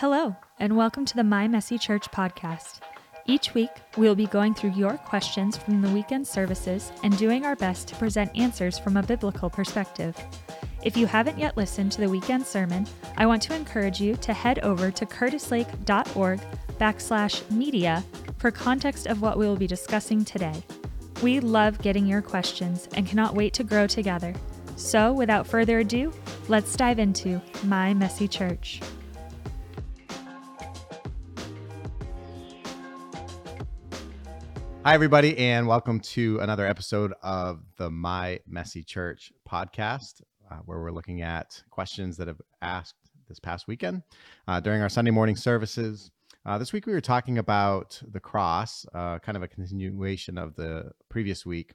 [0.00, 2.80] Hello, and welcome to the My Messy Church podcast.
[3.26, 7.54] Each week, we'll be going through your questions from the weekend services and doing our
[7.54, 10.16] best to present answers from a biblical perspective.
[10.82, 12.86] If you haven't yet listened to the weekend sermon,
[13.18, 16.40] I want to encourage you to head over to curtislake.org
[16.80, 18.02] backslash media
[18.38, 20.62] for context of what we will be discussing today.
[21.22, 24.32] We love getting your questions and cannot wait to grow together.
[24.76, 26.10] So, without further ado,
[26.48, 28.80] let's dive into My Messy Church.
[34.82, 40.80] Hi, everybody, and welcome to another episode of the My Messy Church podcast, uh, where
[40.80, 42.94] we're looking at questions that have asked
[43.28, 44.02] this past weekend
[44.48, 46.10] uh, during our Sunday morning services.
[46.46, 50.56] Uh, this week, we were talking about the cross, uh, kind of a continuation of
[50.56, 51.74] the previous week,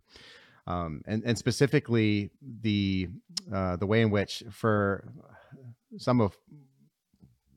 [0.65, 3.07] um, and, and specifically the
[3.53, 5.13] uh, the way in which, for
[5.97, 6.35] some of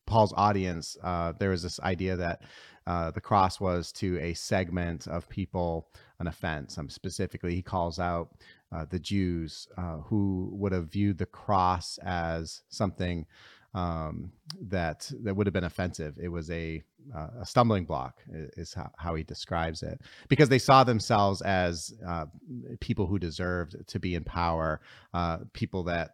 [0.08, 2.42] Paul's audience, uh, there was this idea that
[2.88, 6.78] uh, the cross was to a segment of people an offense.
[6.78, 8.30] Um, specifically, he calls out
[8.72, 13.26] uh, the Jews uh, who would have viewed the cross as something
[13.74, 16.14] um, that that would have been offensive.
[16.18, 16.82] It was a
[17.14, 18.22] uh, a stumbling block,
[18.56, 22.26] is how, how, he describes it, because they saw themselves as uh,
[22.80, 24.80] people who deserved to be in power,
[25.52, 26.10] people that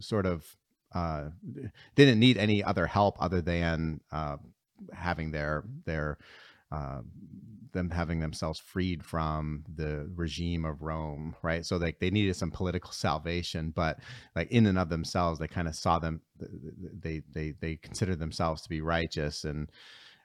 [0.00, 0.56] sort of
[0.94, 1.24] uh,
[1.96, 4.36] didn't need any other help other than uh,
[4.92, 6.18] having their their
[6.72, 7.00] uh,
[7.72, 11.66] them having themselves freed from the regime of Rome, right?
[11.66, 13.98] So like they needed some political salvation, but
[14.34, 18.62] like in and of themselves, they kind of saw them they they they considered themselves
[18.62, 19.70] to be righteous and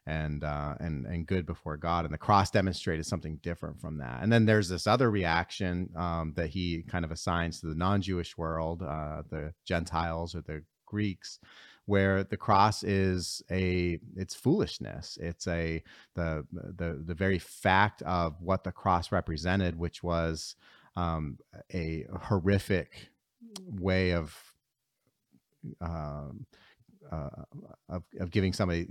[0.05, 2.05] and uh, and and good before God.
[2.05, 4.21] And the cross demonstrated something different from that.
[4.21, 8.37] And then there's this other reaction um, that he kind of assigns to the non-Jewish
[8.37, 11.39] world, uh, the Gentiles or the Greeks,
[11.89, 15.81] where the cross is a it's foolishness it's a
[16.13, 20.55] the the the very fact of what the cross represented which was
[20.95, 21.39] um,
[21.73, 23.09] a horrific
[23.65, 24.35] way of
[25.81, 26.45] um,
[27.11, 27.29] uh,
[27.89, 28.85] of, of giving somebody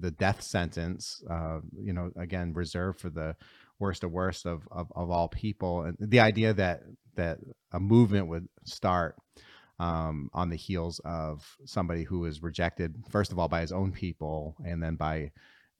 [0.00, 3.36] the death sentence, uh, you know, again, reserved for the
[3.78, 5.82] worst of worst of, of, of all people.
[5.82, 6.82] And the idea that,
[7.16, 7.38] that
[7.72, 9.16] a movement would start
[9.78, 13.92] um, on the heels of somebody who was rejected, first of all, by his own
[13.92, 15.30] people, and then by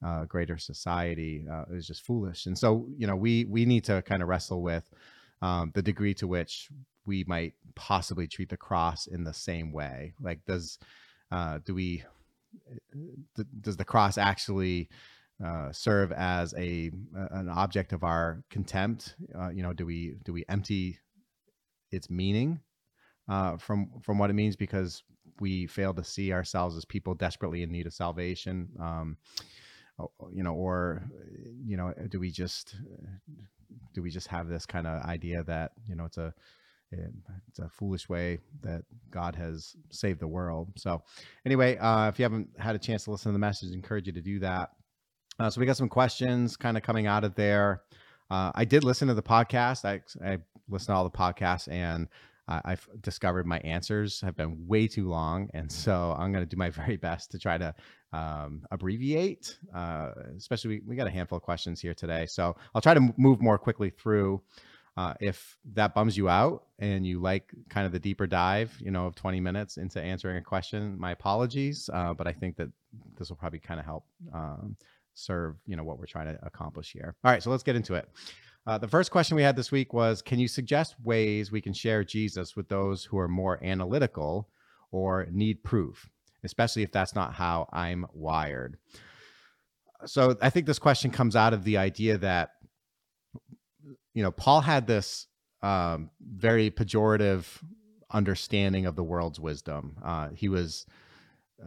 [0.05, 2.45] uh, greater society uh, is just foolish.
[2.45, 4.89] And so, you know, we we need to kind of wrestle with
[5.41, 6.69] um, the degree to which
[7.05, 10.13] we might possibly treat the cross in the same way.
[10.21, 10.79] Like, does
[11.31, 12.03] uh, do we
[13.61, 14.89] does the cross actually
[15.43, 16.91] uh, serve as a
[17.31, 19.15] an object of our contempt?
[19.37, 20.99] Uh, you know, do we do we empty
[21.91, 22.61] its meaning
[23.29, 25.03] uh, from from what it means because
[25.39, 29.17] we fail to see ourselves as people desperately in need of salvation um,
[30.31, 31.03] you know or
[31.65, 32.75] you know do we just
[33.93, 36.33] do we just have this kind of idea that you know it's a
[36.91, 40.69] it's a foolish way that God has saved the world.
[40.75, 41.03] So,
[41.45, 44.07] anyway, uh, if you haven't had a chance to listen to the message, I encourage
[44.07, 44.71] you to do that.
[45.39, 47.83] Uh, so, we got some questions kind of coming out of there.
[48.31, 49.85] Uh, I did listen to the podcast.
[49.85, 52.07] I, I listened to all the podcasts, and
[52.49, 56.57] I've discovered my answers have been way too long, and so I'm going to do
[56.57, 57.73] my very best to try to
[58.11, 59.57] um, abbreviate.
[59.73, 63.13] Uh, especially, we, we, got a handful of questions here today, so I'll try to
[63.17, 64.41] move more quickly through.
[64.97, 68.91] Uh, if that bums you out and you like kind of the deeper dive, you
[68.91, 71.89] know, of 20 minutes into answering a question, my apologies.
[71.93, 72.67] Uh, but I think that
[73.17, 74.75] this will probably kind of help um,
[75.13, 77.15] serve, you know, what we're trying to accomplish here.
[77.23, 78.09] All right, so let's get into it.
[78.69, 81.73] Uh, the first question we had this week was Can you suggest ways we can
[81.73, 84.47] share Jesus with those who are more analytical
[84.91, 86.07] or need proof,
[86.43, 88.77] especially if that's not how I'm wired?
[90.05, 92.51] So I think this question comes out of the idea that,
[94.13, 95.25] you know, Paul had this
[95.63, 97.45] um, very pejorative
[98.11, 99.97] understanding of the world's wisdom.
[100.05, 100.85] Uh, he was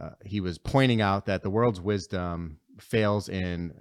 [0.01, 3.73] uh, he was pointing out that the world's wisdom fails in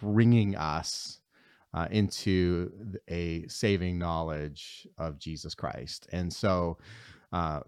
[0.00, 1.19] bringing us
[1.72, 2.72] uh, into
[3.08, 6.08] a saving knowledge of Jesus Christ.
[6.12, 6.78] And so
[7.32, 7.60] uh,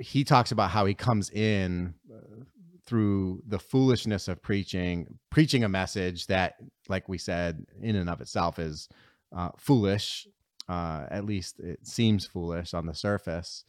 [0.00, 2.44] he talks about how he comes in uh,
[2.84, 6.54] through the foolishness of preaching, preaching a message that,
[6.88, 8.88] like we said, in and of itself is
[9.36, 10.26] uh, foolish.
[10.68, 13.64] Uh, at least it seems foolish on the surface.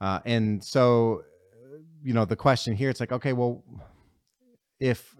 [0.00, 1.22] Uh, and so,
[2.02, 3.62] you know, the question here, it's like, okay, well,
[4.80, 5.14] if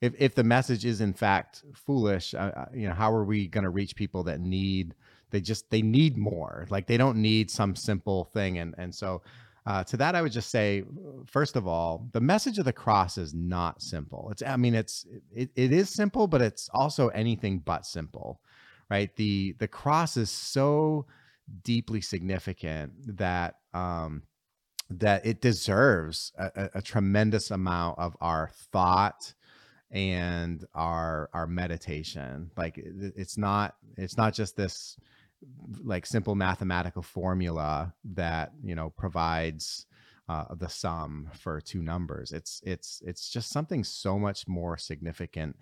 [0.00, 3.48] if if the message is in fact foolish, uh, uh you know, how are we
[3.48, 4.94] going to reach people that need
[5.30, 6.66] they just they need more?
[6.70, 9.22] Like they don't need some simple thing, and and so
[9.68, 10.82] Uh, to that, I would just say,
[11.26, 14.30] first of all, the message of the cross is not simple.
[14.32, 18.40] It's, I mean, it's it, it is simple, but it's also anything but simple,
[18.88, 19.14] right?
[19.16, 21.04] The the cross is so
[21.64, 24.22] deeply significant that um,
[24.88, 29.34] that it deserves a, a, tremendous amount of our thought
[29.90, 32.50] and our our meditation.
[32.56, 34.96] Like it, it's not it's not just this
[35.82, 39.86] like simple mathematical formula that you know provides
[40.28, 42.32] uh, the sum for two numbers.
[42.32, 45.56] It's it's it's just something so much more significant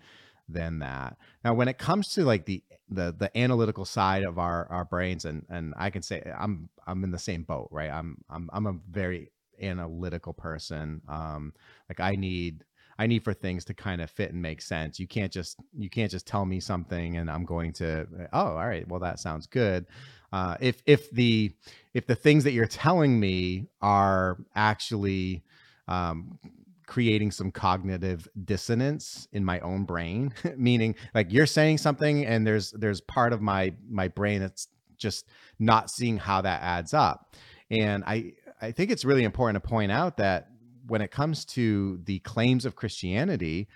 [0.49, 1.17] than that.
[1.43, 5.25] Now, when it comes to like the the the analytical side of our our brains,
[5.25, 7.89] and and I can say I'm I'm in the same boat, right?
[7.89, 9.31] I'm I'm I'm a very
[9.61, 11.01] analytical person.
[11.07, 11.53] Um,
[11.89, 12.63] like I need
[12.99, 14.99] I need for things to kind of fit and make sense.
[14.99, 18.67] You can't just you can't just tell me something and I'm going to oh all
[18.67, 19.85] right well that sounds good.
[20.33, 21.53] Uh, if if the
[21.93, 25.43] if the things that you're telling me are actually
[25.87, 26.37] um,
[26.85, 32.71] creating some cognitive dissonance in my own brain, meaning like you're saying something and there's
[32.71, 34.67] there's part of my my brain that's
[34.97, 35.27] just
[35.59, 37.35] not seeing how that adds up.
[37.69, 40.49] And I I think it's really important to point out that
[40.87, 43.67] when it comes to the claims of Christianity,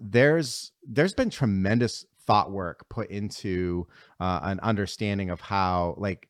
[0.00, 3.86] there's there's been tremendous thought work put into
[4.20, 6.28] uh, an understanding of how like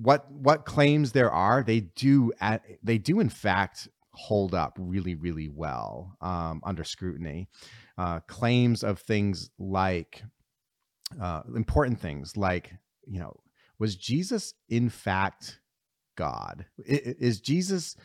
[0.00, 5.14] what what claims there are they do at, they do in fact hold up really
[5.14, 7.48] really well um, under scrutiny.
[7.98, 10.22] Uh, claims of things like
[11.20, 12.72] uh, important things like
[13.06, 13.34] you know
[13.78, 15.58] was jesus in fact
[16.16, 16.64] god?
[16.86, 17.96] Is jesus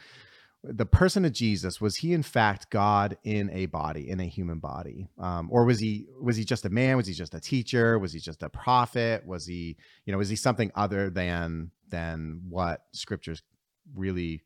[0.69, 4.59] the person of Jesus was he in fact God in a body, in a human
[4.59, 6.97] body, um, or was he was he just a man?
[6.97, 7.99] Was he just a teacher?
[7.99, 9.25] Was he just a prophet?
[9.25, 13.41] Was he you know was he something other than than what scriptures
[13.95, 14.41] really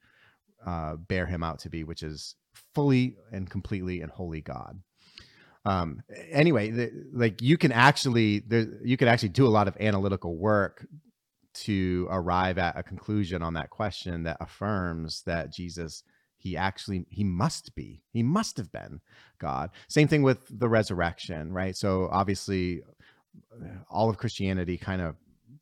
[0.66, 2.36] uh, bear him out to be, which is
[2.74, 4.80] fully and completely and holy God.
[5.66, 6.02] Um,
[6.32, 10.36] anyway, the, like you can actually there you can actually do a lot of analytical
[10.36, 10.86] work
[11.54, 16.04] to arrive at a conclusion on that question that affirms that Jesus
[16.42, 19.00] he actually he must be he must have been
[19.40, 19.70] god.
[19.88, 21.76] Same thing with the resurrection right?
[21.76, 22.82] So obviously
[23.54, 25.16] uh, all of christianity kind of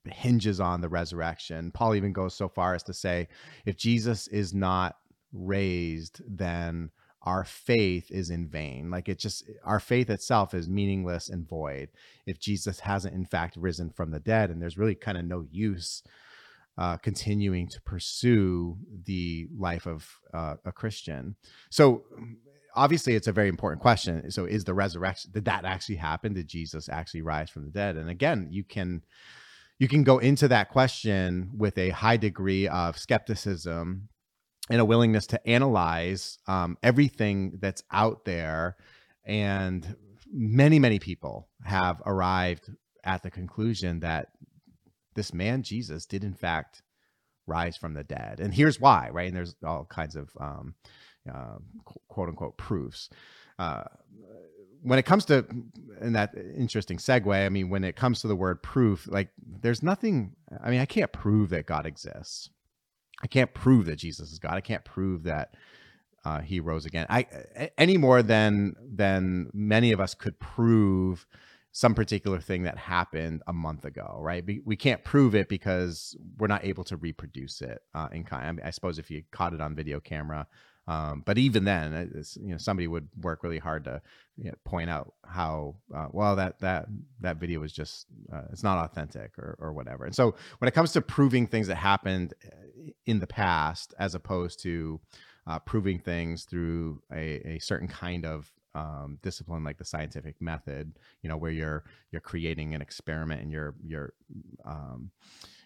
[0.05, 1.71] hinges on the resurrection.
[1.71, 3.27] Paul even goes so far as to say
[3.65, 4.95] if jesus is not
[5.33, 6.89] raised then
[7.23, 8.89] our faith is in vain.
[8.89, 11.89] Like it just our faith itself is meaningless and void
[12.25, 15.45] if jesus hasn't in fact risen from the dead and there's really kind of no
[15.51, 16.01] use
[16.79, 21.35] uh, continuing to pursue the life of uh, a Christian.
[21.69, 22.05] So
[22.73, 24.31] obviously it's a very important question.
[24.31, 26.33] So is the resurrection did that actually happen?
[26.33, 27.97] Did Jesus actually rise from the dead?
[27.97, 29.03] And again, you can
[29.77, 34.07] you can go into that question with a high degree of skepticism
[34.69, 38.77] and a willingness to analyze um, everything that's out there
[39.25, 39.97] and
[40.31, 42.69] many many people have arrived
[43.03, 44.27] at the conclusion that
[45.15, 46.81] this man Jesus did in fact
[47.47, 49.27] rise from the dead, and here's why, right?
[49.27, 50.75] And there's all kinds of um,
[51.31, 51.57] uh,
[52.07, 53.09] quote unquote proofs.
[53.57, 53.83] Uh,
[54.81, 55.45] when it comes to
[55.99, 59.29] and that interesting segue, I mean, when it comes to the word proof, like
[59.61, 60.35] there's nothing.
[60.63, 62.49] I mean, I can't prove that God exists.
[63.21, 64.53] I can't prove that Jesus is God.
[64.53, 65.55] I can't prove that
[66.23, 67.05] uh, he rose again.
[67.09, 67.25] I
[67.77, 71.25] any more than than many of us could prove
[71.71, 74.43] some particular thing that happened a month ago, right?
[74.65, 78.47] We, can't prove it because we're not able to reproduce it uh, in kind.
[78.47, 80.47] I, mean, I, suppose if you caught it on video camera,
[80.87, 84.01] um, but even then, you know, somebody would work really hard to
[84.37, 86.87] you know, point out how uh, well that that
[87.19, 90.05] that video was just uh, it's not authentic or or whatever.
[90.05, 94.15] And so when it comes to proving things that happened uh, in the past, as
[94.15, 94.99] opposed to
[95.45, 100.97] uh, proving things through a, a certain kind of um, discipline like the scientific method,
[101.21, 104.13] you know, where you're you're creating an experiment and you're you're
[104.65, 105.11] um,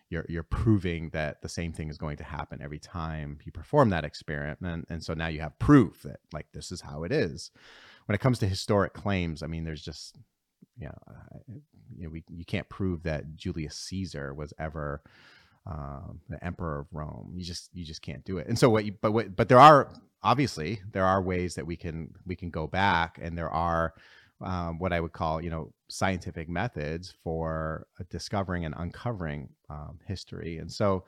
[0.09, 3.89] you're you're proving that the same thing is going to happen every time you perform
[3.89, 7.11] that experiment, and and so now you have proof that like this is how it
[7.11, 7.51] is.
[8.05, 10.17] When it comes to historic claims, I mean, there's just
[10.77, 10.97] you know,
[11.95, 15.01] you know, we you can't prove that Julius Caesar was ever
[15.65, 17.31] um, the emperor of Rome.
[17.35, 18.47] You just you just can't do it.
[18.47, 21.75] And so what you but what but there are obviously there are ways that we
[21.75, 23.93] can we can go back and there are
[24.41, 30.57] um, what I would call you know scientific methods for discovering and uncovering um, history.
[30.57, 31.05] And so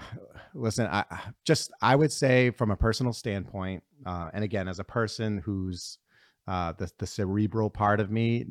[0.54, 1.04] listen i
[1.44, 5.98] just i would say from a personal standpoint uh, and again as a person who's
[6.48, 8.44] uh, the, the cerebral part of me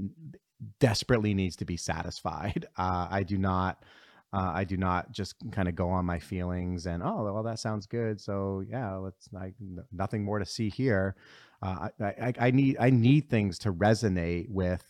[0.79, 3.83] desperately needs to be satisfied uh, i do not
[4.31, 7.57] Uh, I do not just kind of go on my feelings and oh well that
[7.57, 9.55] sounds good so yeah let's like
[9.91, 11.15] nothing more to see here.
[11.61, 14.83] Uh, I, I, I need I need things to resonate with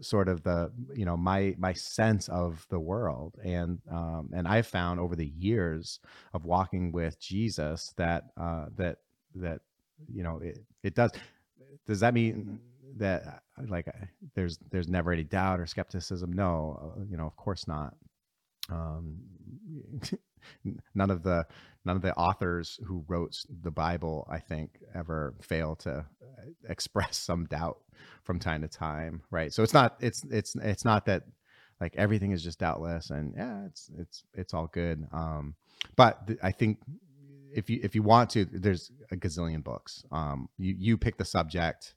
[0.00, 4.66] sort of the you know my my sense of the world and um, and I've
[4.66, 6.00] found over the years
[6.34, 8.98] of walking with Jesus that uh, that
[9.36, 9.60] that
[10.12, 11.12] you know it, it does
[11.86, 12.60] does that mean
[12.96, 13.86] that like
[14.34, 17.94] there's there's never any doubt or skepticism no uh, you know of course not
[18.70, 19.18] um,
[20.94, 21.46] none of the
[21.84, 26.04] none of the authors who wrote the Bible, I think, ever fail to uh,
[26.68, 27.78] express some doubt
[28.22, 29.52] from time to time, right?
[29.52, 31.24] So it's not it's it's it's not that
[31.80, 35.06] like everything is just doubtless and yeah, it's it's it's all good.
[35.12, 35.54] Um,
[35.96, 36.78] but th- I think
[37.54, 40.04] if you if you want to, there's a gazillion books.
[40.12, 41.94] Um, you you pick the subject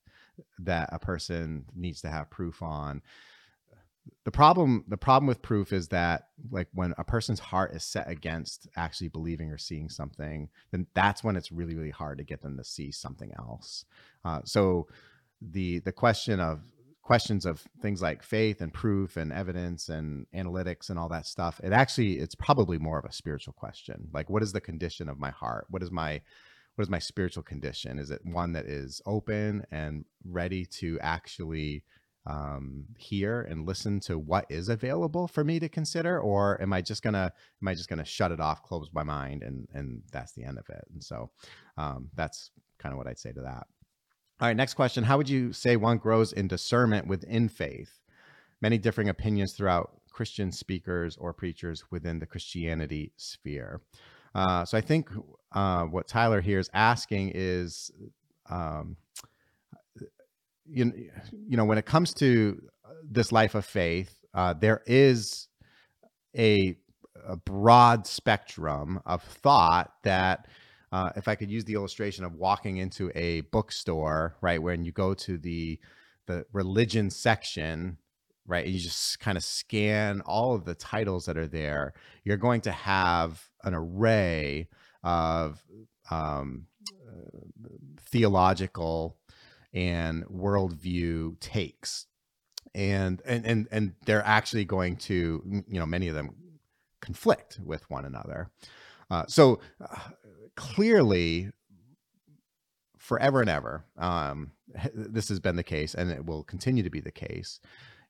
[0.60, 3.02] that a person needs to have proof on
[4.24, 8.10] the problem the problem with proof is that like when a person's heart is set
[8.10, 12.42] against actually believing or seeing something then that's when it's really really hard to get
[12.42, 13.86] them to see something else.
[14.24, 14.88] Uh, so
[15.42, 16.62] the the question of
[17.02, 21.62] questions of things like faith and proof and evidence and analytics and all that stuff
[21.64, 24.10] it actually it's probably more of a spiritual question.
[24.12, 25.68] Like what is the condition of my heart?
[25.70, 26.22] What is my
[26.76, 28.00] what is my spiritual condition?
[28.00, 31.84] Is it one that is open and ready to actually
[32.28, 36.82] um, hear and listen to what is available for me to consider, or am I
[36.82, 40.34] just gonna am I just gonna shut it off, close my mind, and and that's
[40.34, 40.84] the end of it?
[40.92, 41.30] And so
[41.78, 43.68] um, that's kind of what I'd say to that.
[44.40, 48.02] All right, next question: How would you say one grows in discernment within faith?
[48.62, 53.82] Many differing opinions throughout Christian speakers or preachers within the Christianity sphere.
[54.34, 55.10] Uh, so I think
[55.52, 57.92] uh, what Tyler here is asking is.
[58.48, 58.98] Um,
[60.68, 61.10] you,
[61.48, 62.62] you know when it comes to
[63.04, 65.48] this life of faith uh, there is
[66.38, 66.78] a,
[67.28, 70.48] a, broad spectrum of thought that
[70.92, 74.92] uh, if i could use the illustration of walking into a bookstore right when you
[74.92, 75.80] go to the
[76.26, 77.98] the religion section
[78.48, 81.94] right and you just kind of scan all of the titles that are there
[82.24, 84.68] you're going to have an array
[85.04, 85.64] of
[86.10, 86.66] um,
[87.08, 87.40] uh,
[88.10, 89.18] theological
[89.76, 92.08] and worldview takes.
[92.74, 96.36] And and and and they're actually going to you know many of them
[97.02, 98.50] conflict with one another.
[99.10, 100.00] Uh, so uh,
[100.56, 101.52] clearly
[102.98, 104.52] forever and ever um,
[104.94, 107.60] this has been the case and it will continue to be the case.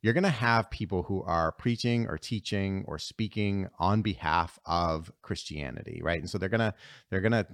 [0.02, 5.12] You're going to have people who are preaching or teaching or speaking on behalf of
[5.22, 6.20] christianity right?
[6.20, 6.74] And so they're going to
[7.10, 7.46] they're going to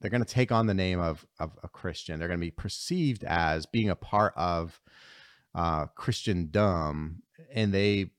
[0.00, 2.18] they're going to take on the name of, of a Christian.
[2.18, 4.80] They're going to be perceived as being a part of
[5.54, 7.22] uh, Christendom,
[7.52, 8.10] and they,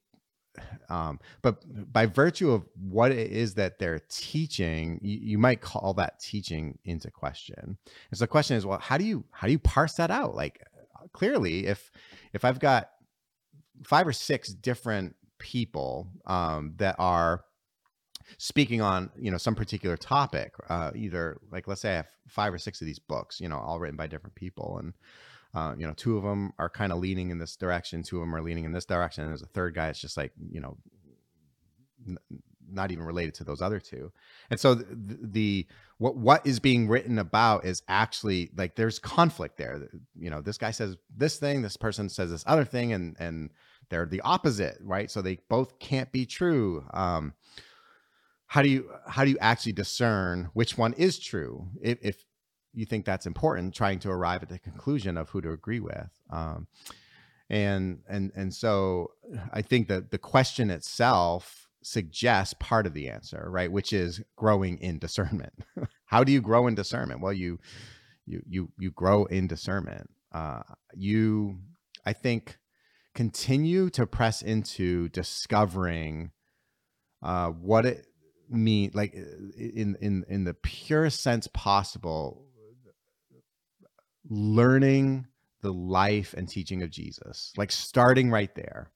[0.89, 5.93] um, but by virtue of what it is that they're teaching, you, you might call
[5.95, 7.77] that teaching into question.
[8.09, 10.35] And so the question is, well, how do you how do you parse that out?
[10.35, 10.63] Like,
[11.13, 11.91] clearly, if
[12.33, 12.89] if I've got
[13.83, 17.43] five or six different people um, that are
[18.37, 22.53] speaking on you know some particular topic uh, either like let's say i have five
[22.53, 24.93] or six of these books you know all written by different people and
[25.53, 28.21] uh, you know two of them are kind of leaning in this direction two of
[28.21, 30.59] them are leaning in this direction and there's a third guy it's just like you
[30.59, 30.77] know
[32.07, 32.17] n-
[32.69, 34.11] not even related to those other two.
[34.49, 35.67] And so the, the
[35.97, 39.87] what what is being written about is actually like there's conflict there.
[40.15, 43.51] You know this guy says this thing this person says this other thing and and
[43.89, 45.09] they're the opposite right?
[45.09, 46.85] So they both can't be true.
[46.93, 47.33] Um
[48.47, 52.23] how do you how do you actually discern which one is true if, if
[52.73, 56.09] you think that's important trying to arrive at the conclusion of who to agree with?
[56.29, 56.67] Um,
[57.49, 59.11] and and and so
[59.53, 64.77] i think that the question itself suggests part of the answer right which is growing
[64.79, 65.53] in discernment.
[66.05, 67.21] How do you grow in discernment?
[67.21, 67.59] Well you
[68.25, 70.09] you you you grow in discernment.
[70.33, 70.63] Uh,
[70.93, 71.59] you
[72.05, 72.57] i think
[73.15, 76.31] continue to press into discovering
[77.23, 78.06] uh, what it
[78.49, 82.45] mean like in in in the purest sense possible
[84.29, 85.25] learning
[85.61, 88.91] the life and teaching of Jesus like starting right there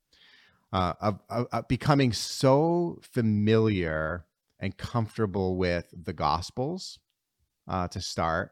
[0.73, 4.25] uh, of, of, of becoming so familiar
[4.59, 6.99] and comfortable with the gospels
[7.67, 8.51] uh, to start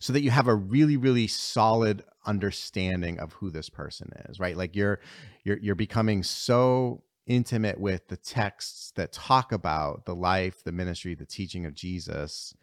[0.00, 4.56] so that you have a really really solid understanding of who this person is right?
[4.56, 5.00] Like you're
[5.44, 11.14] you're you're becoming so intimate with the texts that talk about the life, the ministry,
[11.14, 12.54] the teaching of Jesus,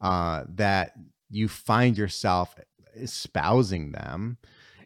[0.00, 0.92] uh, that
[1.28, 2.54] you find yourself
[2.94, 4.38] espousing them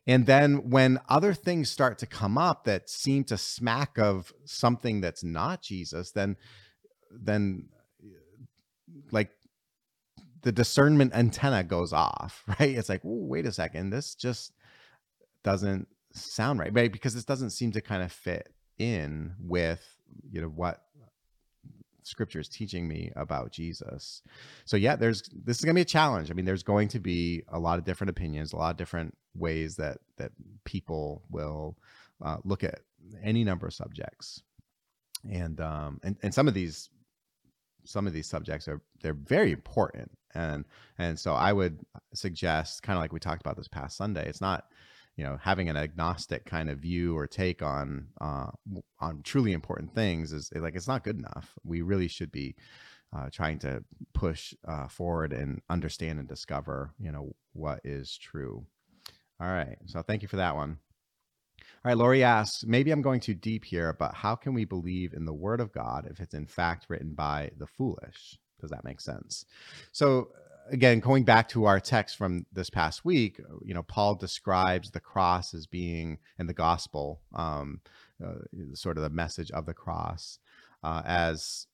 [0.07, 5.01] and then when other things start to come up that seem to smack of something
[5.01, 6.37] that's not Jesus, then
[7.11, 7.69] then
[9.13, 9.31] like
[10.43, 12.77] the discernment antenna goes off, right?
[12.77, 14.53] It's like, wait a second, this just
[15.45, 16.93] doesn't sound right, right?
[16.93, 19.87] Because this doesn't seem to kind of fit in with
[20.33, 20.83] you know what
[22.03, 24.23] scripture is teaching me about Jesus.
[24.65, 26.31] So yeah, there's this is gonna be a challenge.
[26.31, 29.17] I mean, there's going to be a lot of different opinions, a lot of different
[29.35, 30.33] ways that that
[30.65, 31.77] people will
[32.25, 32.81] uh, look at
[33.23, 34.43] any number of subjects,
[35.31, 36.91] and um and and some of these
[37.85, 40.65] some of these subjects are they're very important and
[40.99, 41.79] and so i would
[42.13, 44.67] suggest kind of like we talked about this past sunday it's not
[45.21, 48.47] you know having an agnostic kind of view or take on uh,
[49.01, 51.53] on truly important things is like it's not good enough.
[51.63, 52.57] We really should be
[53.15, 53.85] uh, trying to
[54.15, 58.65] push uh, forward and understand and discover you know what is true.
[59.39, 59.77] All right.
[59.85, 60.79] So thank you for that one.
[61.85, 65.13] All right, Lori asks, maybe I'm going too deep here, but how can we believe
[65.13, 68.39] in the word of God if it's in fact written by the foolish?
[68.59, 69.45] Does that make sense?
[69.93, 70.29] So,
[70.71, 75.01] again, going back to our text from this past week, you know, Paul describes the
[75.01, 77.81] cross as being in the gospel, um,
[78.25, 78.35] uh,
[78.75, 80.39] sort of the message of the cross,
[80.83, 81.67] uh, as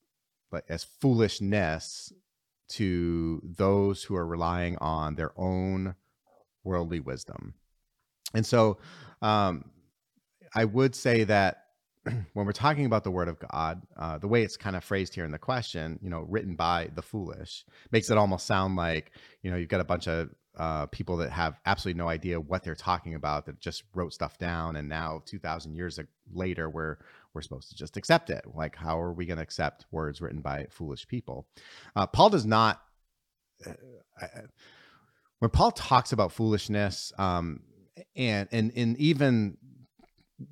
[0.68, 2.12] as foolishness
[2.68, 5.94] to those who are relying on their own
[6.64, 7.54] worldly wisdom.
[8.32, 8.78] And so,
[9.20, 9.70] um,
[10.54, 11.65] I would say that
[12.34, 15.14] when we're talking about the word of God, uh, the way it's kind of phrased
[15.14, 19.12] here in the question, you know, written by the foolish, makes it almost sound like,
[19.42, 22.64] you know, you've got a bunch of uh, people that have absolutely no idea what
[22.64, 25.98] they're talking about that just wrote stuff down, and now 2,000 years
[26.32, 26.96] later, we're
[27.34, 28.42] we're supposed to just accept it.
[28.54, 31.46] Like, how are we going to accept words written by foolish people?
[31.94, 32.80] Uh, Paul does not.
[33.66, 33.72] Uh,
[35.40, 37.60] when Paul talks about foolishness, um,
[38.14, 39.58] and and and even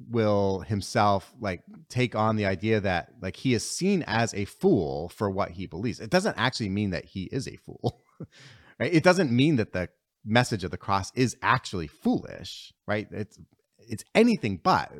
[0.08, 5.08] will himself like take on the idea that like he is seen as a fool
[5.10, 6.00] for what he believes.
[6.00, 8.02] It doesn't actually mean that he is a fool.
[8.80, 8.92] right?
[8.92, 9.88] It doesn't mean that the
[10.24, 13.06] message of the cross is actually foolish, right?
[13.10, 13.38] It's
[13.86, 14.92] it's anything but.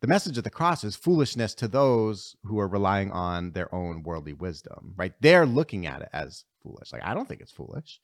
[0.00, 4.02] The message of the cross is foolishness to those who are relying on their own
[4.02, 5.12] worldly wisdom, right?
[5.20, 6.92] They're looking at it as foolish.
[6.92, 8.00] Like I don't think it's foolish.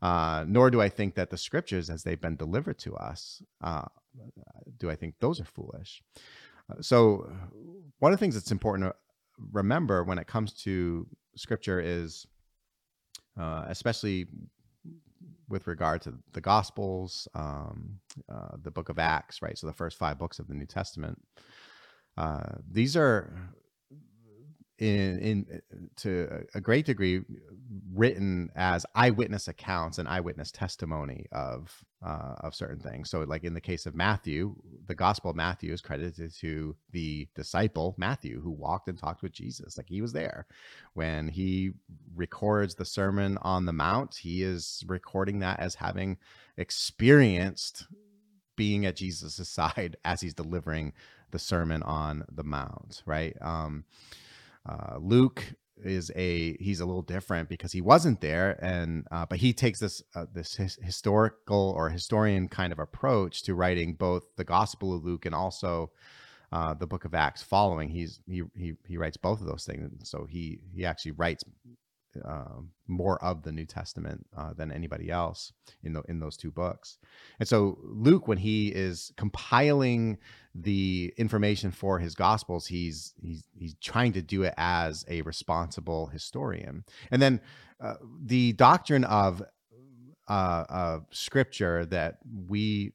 [0.00, 3.86] Uh, nor do I think that the scriptures, as they've been delivered to us, uh,
[4.78, 6.02] do I think those are foolish.
[6.70, 7.30] Uh, so,
[7.98, 8.94] one of the things that's important to
[9.52, 11.06] remember when it comes to
[11.36, 12.26] scripture is,
[13.38, 14.26] uh, especially
[15.48, 19.58] with regard to the Gospels, um, uh, the book of Acts, right?
[19.58, 21.20] So, the first five books of the New Testament.
[22.16, 23.32] Uh, these are
[24.78, 25.62] in in
[25.96, 27.22] to a great degree
[27.92, 33.10] written as eyewitness accounts and eyewitness testimony of uh, of certain things.
[33.10, 34.54] So, like in the case of Matthew,
[34.86, 39.32] the Gospel of Matthew is credited to the disciple Matthew, who walked and talked with
[39.32, 39.76] Jesus.
[39.76, 40.46] Like he was there
[40.94, 41.72] when he
[42.14, 44.14] records the Sermon on the Mount.
[44.14, 46.18] He is recording that as having
[46.56, 47.86] experienced
[48.54, 50.92] being at Jesus' side as he's delivering
[51.30, 53.02] the Sermon on the Mount.
[53.06, 53.36] Right.
[53.40, 53.84] Um,
[54.68, 55.54] uh, Luke
[55.84, 59.78] is a he's a little different because he wasn't there and uh, but he takes
[59.78, 64.92] this uh, this his historical or historian kind of approach to writing both the gospel
[64.92, 65.88] of luke and also
[66.50, 67.88] uh, the book of acts following.
[67.88, 70.08] He's he, he he writes both of those things.
[70.08, 71.44] So he he actually writes
[72.24, 76.50] uh, more of the New Testament uh, than anybody else in the, in those two
[76.50, 76.98] books.
[77.38, 80.18] And so Luke, when he is compiling
[80.54, 86.06] the information for his Gospels, he's he's he's trying to do it as a responsible
[86.06, 86.84] historian.
[87.10, 87.40] And then
[87.80, 87.94] uh,
[88.24, 89.42] the doctrine of
[90.26, 92.18] uh, Scripture that
[92.48, 92.92] we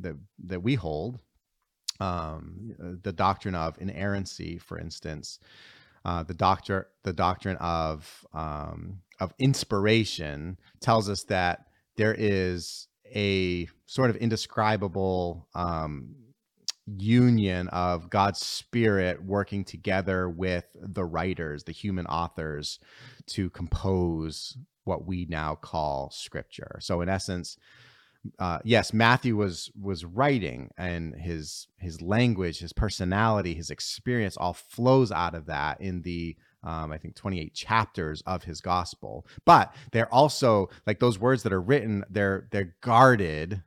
[0.00, 1.18] that that we hold,
[1.98, 5.40] um, the doctrine of inerrancy, for instance
[6.04, 13.68] uh, the doctor the doctrine of um, of inspiration tells us that there is a
[13.86, 16.14] sort of indescribable um,
[16.86, 22.78] union of God's spirit working together with the writers, the human authors,
[23.26, 26.78] to compose what we now call scripture.
[26.80, 27.58] So, in essence,
[28.38, 34.52] uh, yes, Matthew was was writing, and his his language, his personality, his experience all
[34.52, 39.26] flows out of that in the um, I think 28 chapters of his gospel.
[39.46, 42.04] But they're also like those words that are written.
[42.10, 43.62] They're they're guarded,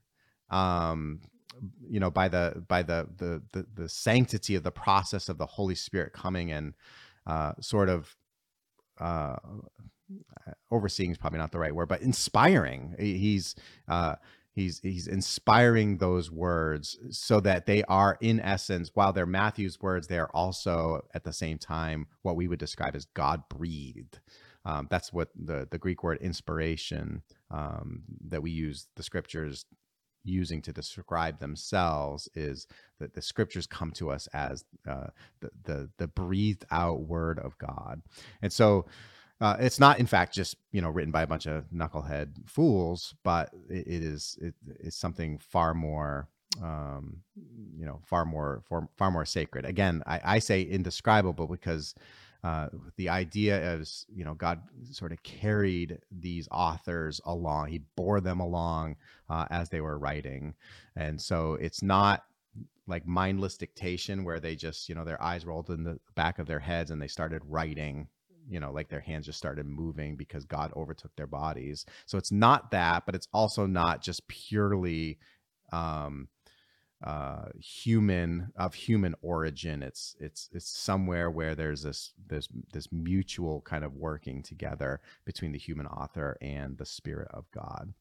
[0.52, 1.22] um,
[1.89, 5.48] you know, by the by the, the the the sanctity of the process of the
[5.48, 6.74] Holy Spirit coming and
[7.26, 8.16] uh, sort of
[9.00, 9.38] uh,
[10.72, 12.96] overseeing is probably not the right word, but inspiring.
[13.00, 13.56] He's
[13.88, 14.16] uh,
[14.54, 20.08] he's he's inspiring those words so that they are in essence while they're matthew's words
[20.08, 24.20] they are also at the same time what we would describe as god breathed.
[24.66, 29.66] Um, that's what the the greek word inspiration um, that we use the scriptures
[30.24, 32.68] using to describe themselves is
[33.00, 35.08] that the scriptures come to us as uh,
[35.42, 38.02] the, the the breathed out word of god.
[38.42, 38.86] And so
[39.43, 43.13] uh, it's not, in fact, just you know written by a bunch of knucklehead fools,
[43.23, 46.29] but it, it is it, it's something far more
[46.63, 47.17] um,
[47.77, 49.65] you know far more far, far more sacred.
[49.65, 51.93] Again, I, I say indescribable because
[52.45, 57.67] uh, the idea is you know God sort of carried these authors along.
[57.67, 58.95] He bore them along
[59.29, 60.53] uh, as they were writing,
[60.95, 62.23] and so it's not
[62.88, 66.47] like mindless dictation where they just you know their eyes rolled in the back of
[66.47, 68.08] their heads and they started writing
[68.49, 71.86] you know like their hands just started moving because god overtook their bodies.
[72.06, 75.19] So it's not that but it's also not just purely
[75.71, 76.27] um
[77.03, 79.84] uh human of human origin.
[79.84, 85.51] It's it's it's somewhere where there's this this this mutual kind of working together between
[85.51, 87.93] the human author and the spirit of god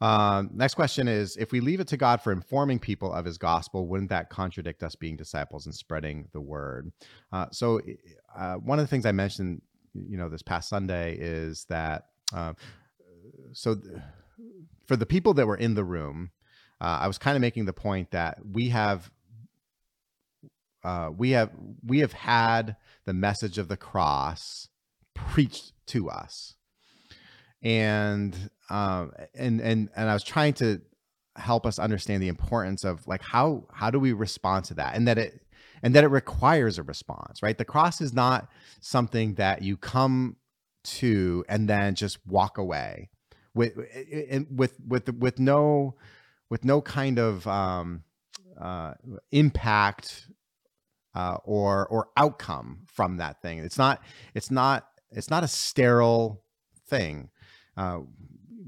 [0.00, 3.38] um, next question is If we leave it to God for informing people of his
[3.38, 6.92] gospel, wouldn't that contradict us being disciples and spreading the word?
[7.32, 7.80] Uh, so,
[8.36, 9.62] uh, one of the things I mentioned,
[9.94, 12.52] you know, this past Sunday is that, uh,
[13.52, 13.94] so th-
[14.86, 16.30] for the people that were in the room,
[16.80, 19.10] uh, I was kind of making the point that we have.
[20.84, 21.50] Uh, we have
[21.84, 24.68] we have had the message of the cross
[25.14, 26.54] preached to us
[27.66, 30.80] and um and and and I was trying to
[31.34, 34.94] help us understand the importance of like how how do we respond to that?
[34.94, 35.40] And that it
[35.82, 37.58] and that it requires a response right?
[37.58, 38.48] The cross is not
[38.80, 40.36] something that you come
[40.84, 43.10] to and then just walk away
[43.52, 43.72] with
[44.48, 45.96] with with with no
[46.48, 48.04] with no kind of um
[48.60, 48.94] uh
[49.32, 50.28] impact
[51.16, 53.58] uh or or outcome from that thing.
[53.58, 54.00] It's not
[54.34, 56.44] it's not it's not a sterile
[56.88, 57.30] thing
[57.76, 58.00] uh,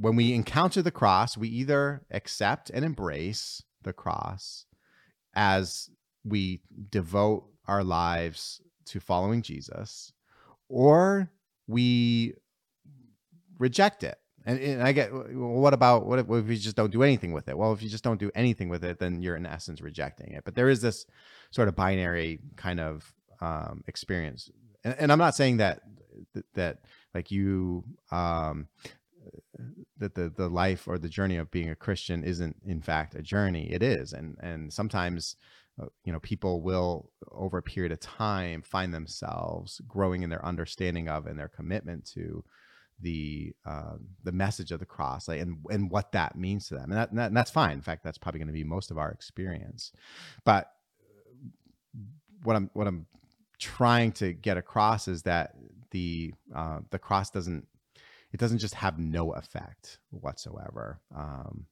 [0.00, 4.64] when we encounter the cross, we either accept and embrace the cross
[5.34, 5.90] as
[6.24, 10.12] we devote our lives to following Jesus,
[10.68, 11.30] or
[11.66, 12.34] we
[13.58, 14.18] reject it.
[14.46, 17.02] And, and I get, well, what about what if, what if you just don't do
[17.02, 17.58] anything with it?
[17.58, 20.44] Well, if you just don't do anything with it, then you're in essence rejecting it.
[20.44, 21.06] But there is this
[21.50, 24.50] sort of binary kind of um, experience,
[24.84, 25.80] and, and I'm not saying that
[26.54, 26.78] that
[27.14, 28.66] like you um
[29.98, 33.22] that the the life or the journey of being a Christian isn't in fact a
[33.22, 33.70] journey.
[33.70, 35.36] It is, and and sometimes
[35.80, 40.44] uh, you know people will over a period of time find themselves growing in their
[40.44, 42.44] understanding of and their commitment to
[43.00, 46.90] the uh, the message of the cross like, and and what that means to them.
[46.90, 47.72] And, that, and, that, and that's fine.
[47.72, 49.92] In fact that's probably going to be most of our experience.
[50.44, 50.70] But
[52.44, 53.06] what i'm what i'm
[53.58, 55.54] trying to get across is that
[55.90, 57.66] the uh, the cross doesn't
[58.32, 61.00] it doesn't just have no effect whatsoever.
[61.14, 61.66] Um,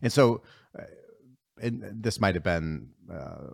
[0.00, 0.42] and so,
[0.78, 0.84] uh,
[1.60, 3.50] and this might have been uh,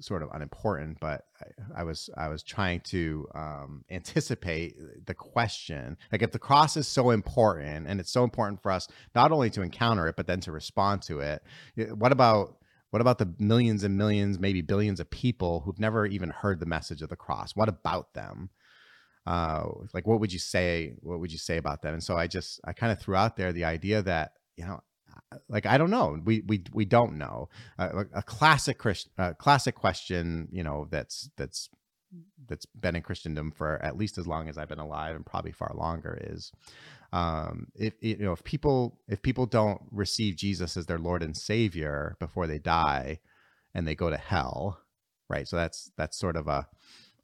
[0.00, 5.96] sort of unimportant, but I, I, was I was trying to um, anticipate the question.
[6.12, 9.50] Like, if the cross is so important, and it's so important for us not only
[9.50, 11.42] to encounter it, but then to respond to it,
[11.94, 12.56] what about
[12.90, 16.66] what about the millions and millions, maybe billions of people who've never even heard the
[16.66, 17.54] message of the cross?
[17.54, 18.50] What about them?
[19.26, 21.92] Uh, like what would you say what would you say about that?
[21.92, 24.80] And so i just i kind of threw out there the idea that you know
[25.48, 27.48] like i don't know we we we don't know.
[27.78, 31.68] Uh, a classic christian uh, classic question you know that's that's
[32.46, 35.52] that's been in christendom for at least as long as i've been alive and probably
[35.52, 36.50] far longer is
[37.12, 41.36] um if you know if people if people don't receive jesus as their lord and
[41.36, 43.18] savior before they die
[43.74, 44.80] and they go to hell
[45.30, 45.48] right?
[45.48, 46.66] So that's that's sort of a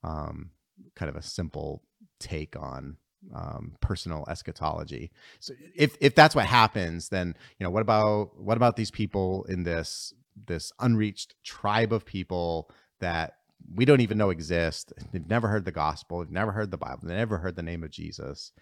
[0.02, 0.50] um
[0.94, 1.82] kind of a simple
[2.18, 2.96] take on
[3.34, 5.10] um, personal eschatology.
[5.40, 9.44] So if if that's what happens, then you know what about what about these people
[9.48, 10.12] in this
[10.46, 13.34] this unreached tribe of people that
[13.74, 14.92] we don't even know exist?
[15.12, 17.82] They've never heard the gospel, they've never heard the Bible, they never heard the name
[17.82, 18.52] of Jesus.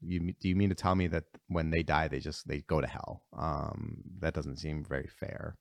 [0.00, 2.80] You do you mean to tell me that when they die, they just they go
[2.80, 3.22] to hell?
[3.36, 5.56] Um, that doesn't seem very fair.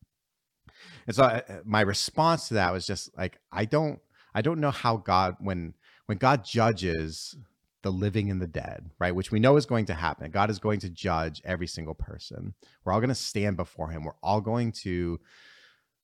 [1.08, 4.00] And so I, uh, my response to that was just like I don't
[4.34, 5.74] I don't know how God when
[6.06, 7.36] when God judges
[7.82, 9.14] the living and the dead, right?
[9.14, 10.32] Which we know is going to happen.
[10.32, 12.54] God is going to judge every single person.
[12.84, 14.06] We're all going to stand before him.
[14.06, 15.20] We're all going to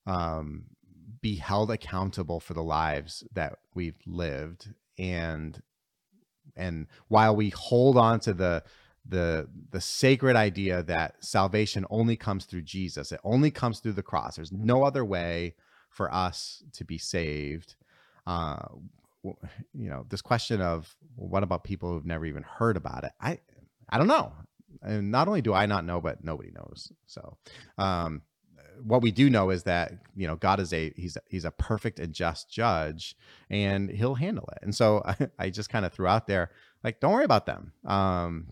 [0.06, 0.64] um,
[1.20, 4.68] be held accountable for the lives that we've lived.
[4.98, 5.60] And
[6.56, 8.62] and while we hold on to the
[9.08, 13.12] the the sacred idea that salvation only comes through Jesus.
[13.12, 14.36] It only comes through the cross.
[14.36, 15.54] There's no other way
[15.88, 17.76] for us to be saved.
[18.26, 18.68] Uh,
[19.22, 23.12] you know, this question of well, what about people who've never even heard about it?
[23.20, 23.40] I
[23.88, 24.32] I don't know.
[24.82, 26.92] And not only do I not know, but nobody knows.
[27.06, 27.36] So,
[27.76, 28.22] um,
[28.82, 31.98] what we do know is that you know God is a he's he's a perfect
[31.98, 33.16] and just judge,
[33.50, 34.58] and He'll handle it.
[34.62, 36.50] And so I, I just kind of threw out there
[36.82, 37.72] like, don't worry about them.
[37.84, 38.46] Um,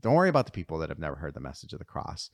[0.00, 2.30] don't worry about the people that have never heard the message of the cross.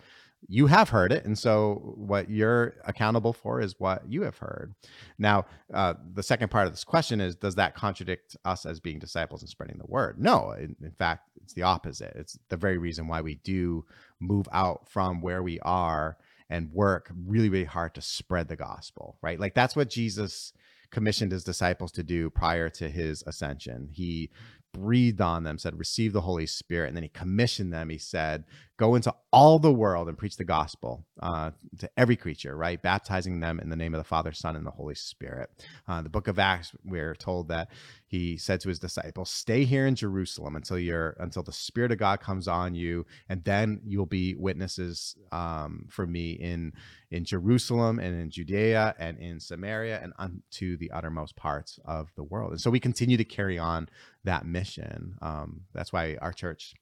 [0.49, 1.25] You have heard it.
[1.25, 4.75] And so what you're accountable for is what you have heard.
[5.19, 8.99] Now, uh, the second part of this question is Does that contradict us as being
[8.99, 10.21] disciples and spreading the word?
[10.21, 10.53] No.
[10.53, 12.13] In, in fact, it's the opposite.
[12.17, 13.85] It's the very reason why we do
[14.21, 16.17] move out from where we are
[16.51, 19.41] and work really, really hard to spread the gospel, right?
[19.41, 20.53] Like that's what Jesus
[20.91, 23.89] commissioned his disciples to do prior to his ascension.
[23.93, 24.31] He
[24.75, 26.89] breathed on them, said, Receive the Holy Spirit.
[26.89, 27.89] And then he commissioned them.
[27.89, 28.45] He said,
[28.77, 32.81] Go into all the world and preach the gospel uh, to every creature, right?
[32.81, 35.51] Baptizing them in the name of the Father, Son, and the Holy Spirit.
[35.87, 37.69] Uh, the book of Acts, we're told that
[38.07, 41.99] he said to his disciples, Stay here in Jerusalem until you're until the Spirit of
[41.99, 46.73] God comes on you, and then you'll be witnesses um, for me in
[47.11, 52.25] in Jerusalem and in Judea and in Samaria and unto the uttermost parts of the
[52.25, 52.51] world.
[52.51, 53.89] And so we continue to carry on
[54.25, 55.17] that mission.
[55.23, 56.75] Um, that's why our church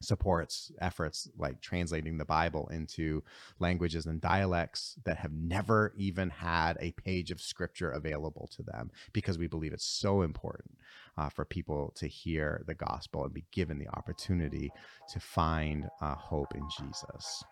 [0.00, 3.22] supports efforts like translating the Bible into
[3.58, 8.90] languages and dialects that have never even had a page of scripture available to them
[9.12, 10.76] because we believe it's so important
[11.16, 14.70] uh, for people to hear the gospel and be given the opportunity
[15.08, 17.44] to find uh, hope in Jesus.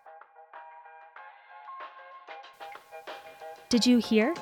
[3.69, 4.33] Did you hear?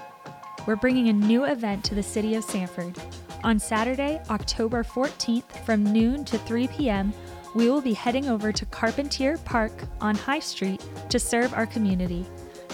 [0.67, 2.97] We're bringing a new event to the city of Sanford.
[3.43, 7.13] On Saturday, October 14th from noon to 3 p.m.,
[7.55, 12.25] we will be heading over to Carpentier Park on High Street to serve our community.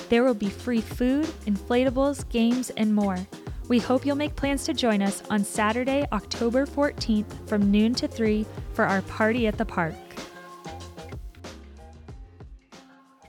[0.10, 3.20] There will be free food, inflatables, games, and more.
[3.68, 8.08] We hope you'll make plans to join us on Saturday, October 14th from noon to
[8.08, 9.94] 3 for our party at the park.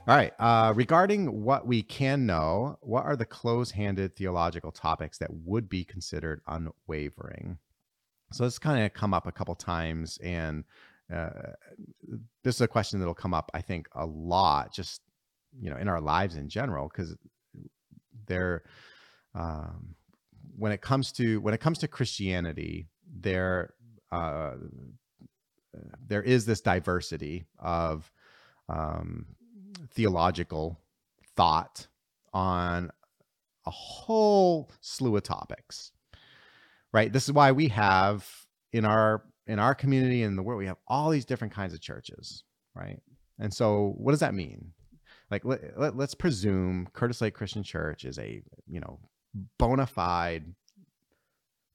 [0.09, 0.33] All right.
[0.39, 5.69] Uh, regarding what we can know, what are the close handed theological topics that would
[5.69, 7.59] be considered unwavering?
[8.33, 10.65] So this kind of come up a couple times, and
[11.13, 11.53] uh,
[12.43, 15.01] this is a question that'll come up, I think, a lot, just
[15.61, 17.17] you know, in our lives in general, because
[18.27, 18.63] there,
[19.35, 19.95] um,
[20.57, 22.89] when it comes to when it comes to Christianity,
[23.21, 23.75] there,
[24.11, 24.53] uh,
[26.07, 28.11] there is this diversity of
[28.69, 29.27] um,
[29.95, 30.81] theological
[31.37, 31.87] thought
[32.33, 32.91] on
[33.67, 35.93] a whole slew of topics
[36.93, 37.13] right?
[37.13, 38.29] This is why we have
[38.73, 41.81] in our in our community in the world we have all these different kinds of
[41.81, 43.01] churches right?
[43.39, 44.73] And so what does that mean?
[45.31, 49.01] Like let, let, let's presume curtis lake christian church is a you know
[49.59, 50.45] bona fide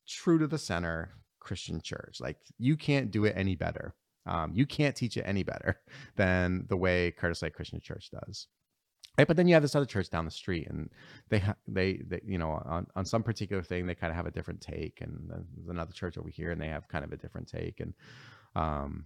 [0.07, 2.19] true to the center christian church.
[2.21, 3.95] Like you can't do it any better.
[4.25, 5.79] Um, you can't teach it any better
[6.15, 8.47] than the way curtis lake christian church does
[9.17, 10.89] Right, but then you have this other church down the street, and
[11.29, 14.31] they they, they you know on, on some particular thing they kind of have a
[14.31, 17.47] different take, and there's another church over here, and they have kind of a different
[17.47, 17.93] take, and
[18.55, 19.05] um,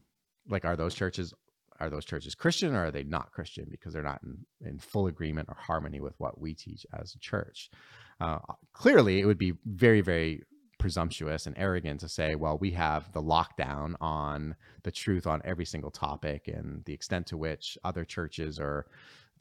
[0.49, 1.33] like are those churches
[1.79, 5.07] are those churches Christian or are they not Christian because they're not in, in full
[5.07, 7.71] agreement or harmony with what we teach as a church?
[8.19, 8.37] Uh,
[8.73, 10.43] clearly, it would be very very
[10.77, 15.65] presumptuous and arrogant to say, well, we have the lockdown on the truth on every
[15.65, 18.87] single topic and the extent to which other churches are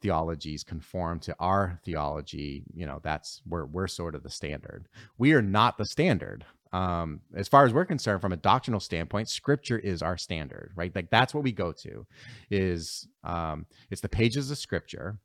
[0.01, 4.89] theologies conform to our theology, you know, that's where we're sort of the standard.
[5.19, 6.45] We are not the standard.
[6.73, 10.95] Um, as far as we're concerned, from a doctrinal standpoint, scripture is our standard, right?
[10.95, 12.07] Like that's what we go to,
[12.51, 15.19] is um, it's the pages of scripture.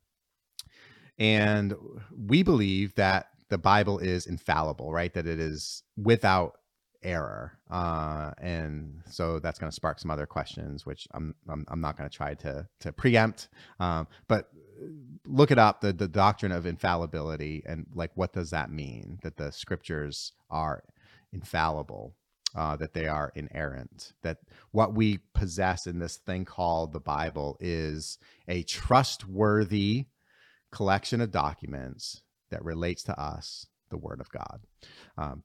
[1.17, 1.73] And
[2.17, 5.13] we believe that the Bible is infallible, right?
[5.13, 6.57] That it is without
[7.03, 7.59] error.
[7.69, 11.97] Uh, and so that's going to spark some other questions, which I'm I'm, I'm not
[11.97, 13.49] going to try to to preempt.
[13.79, 14.49] Um, but
[15.25, 19.19] look it up the the doctrine of infallibility and like what does that mean?
[19.23, 20.83] That the scriptures are
[21.33, 22.15] infallible
[22.55, 24.37] uh, that they are inerrant that
[24.71, 30.05] what we possess in this thing called the bible is a trustworthy
[30.71, 34.61] collection of documents that relates to us the word of god.
[35.17, 35.43] Um,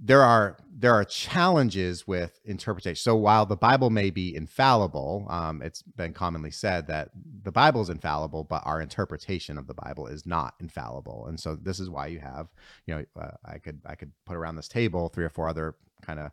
[0.00, 2.96] there are there are challenges with interpretation.
[2.96, 7.10] So while the Bible may be infallible, um, it's been commonly said that
[7.42, 11.26] the Bible is infallible, but our interpretation of the Bible is not infallible.
[11.28, 12.48] And so this is why you have,
[12.86, 15.74] you know, uh, I could I could put around this table three or four other
[16.02, 16.30] kind of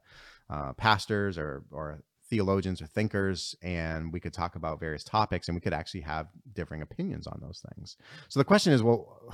[0.49, 5.55] uh, pastors or or theologians or thinkers and we could talk about various topics and
[5.55, 7.95] we could actually have differing opinions on those things.
[8.27, 9.33] So the question is, well,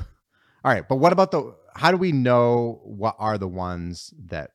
[0.63, 4.51] all right, but what about the how do we know what are the ones that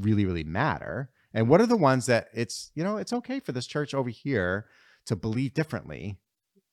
[0.00, 3.52] really really matter and what are the ones that it's, you know, it's okay for
[3.52, 4.66] this church over here
[5.06, 6.18] to believe differently?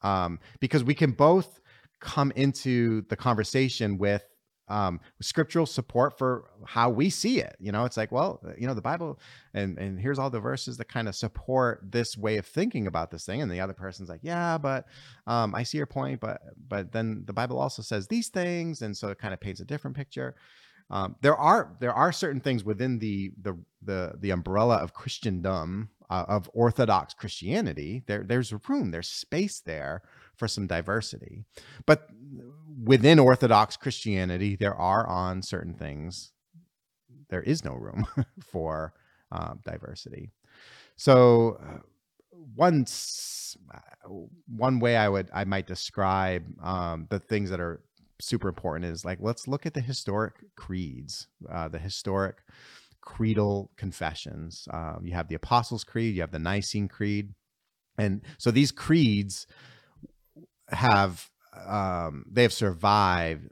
[0.02, 1.60] Um, because we can both
[2.00, 4.24] come into the conversation with
[4.70, 7.56] um, scriptural support for how we see it.
[7.60, 9.20] You know, it's like, well, you know, the Bible,
[9.54, 13.12] and and here's all the verses that kind of support this way of thinking about
[13.12, 13.42] this thing.
[13.42, 14.86] And the other person's like, yeah, but
[15.28, 18.96] um, I see your point, but but then the Bible also says these things, and
[18.96, 20.36] so it kind of paints a different picture.
[20.92, 25.90] Um, there are there are certain things within the the the the umbrella of Christendom
[26.10, 28.04] uh, of Orthodox Christianity.
[28.08, 30.02] There there's room, there's space there
[30.40, 31.44] for some diversity,
[31.86, 32.08] but
[32.84, 36.32] within Orthodox Christianity, there are on certain things
[37.30, 38.06] there is no room
[38.42, 38.94] for
[39.32, 40.32] uh, diversity.
[40.96, 41.80] So uh,
[42.56, 42.86] one
[44.48, 47.82] one way I would I might describe um, the things that are
[48.20, 52.38] super important is like let's look at the historic creeds, uh, the historic
[53.02, 54.68] creedal confessions.
[54.72, 57.34] Um, you have the Apostles' Creed, you have the Nicene Creed,
[57.98, 59.48] and so these creeds
[60.72, 61.30] have
[61.68, 63.50] um, they have survived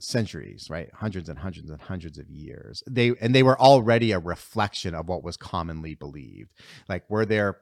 [0.00, 0.90] centuries right?
[0.94, 2.82] Hundreds and hundreds and hundreds of years.
[2.88, 6.52] They and they were already a reflection of what was commonly believed.
[6.88, 7.58] Like were there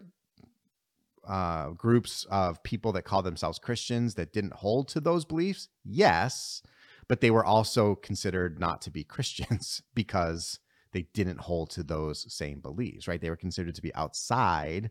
[1.29, 5.69] uh, groups of people that call themselves christians that didn't hold to those beliefs?
[5.85, 6.63] Yes
[7.09, 10.61] but they were also considered not to be christians because
[10.93, 13.21] they didn't hold to those same beliefs right?
[13.21, 14.91] They were considered to be outside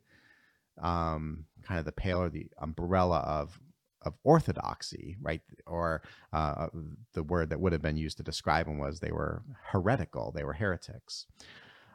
[0.82, 3.60] um, kind of the pale or the umbrella of
[4.04, 5.42] of orthodoxy, right?
[5.68, 6.68] Or uh,
[7.13, 10.44] the word that would have been used to describe them was they were heretical, they
[10.44, 11.26] were heretics.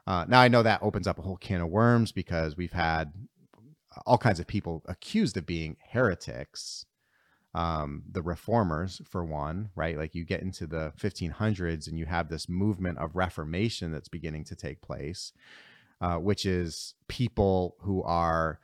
[0.07, 3.13] Uh, now I know that opens up a whole can of worms because we've had
[4.07, 6.87] all kinds of people accused of being heretics.
[7.55, 9.97] Um, the reformers, for one, right?
[9.97, 14.43] Like you get into the 1500s and you have this movement of reformation that's beginning
[14.47, 15.33] to take place,
[16.01, 18.59] uh, which is people who are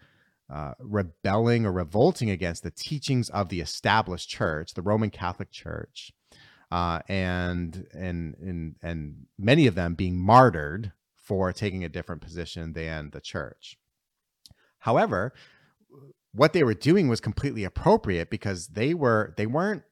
[0.52, 6.12] uh, rebelling or revolting against the teachings of the established church, the Roman Catholic Church,
[6.70, 12.72] uh, and and and and many of them being martyred for taking a different position
[12.72, 13.78] than the church.
[14.80, 15.32] However,
[16.32, 19.82] what they were doing was completely appropriate because they were they weren't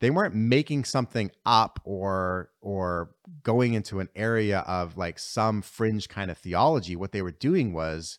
[0.00, 3.10] they weren't making something up or or
[3.42, 7.72] going into an area of like some fringe kind of theology what they were doing
[7.72, 8.18] was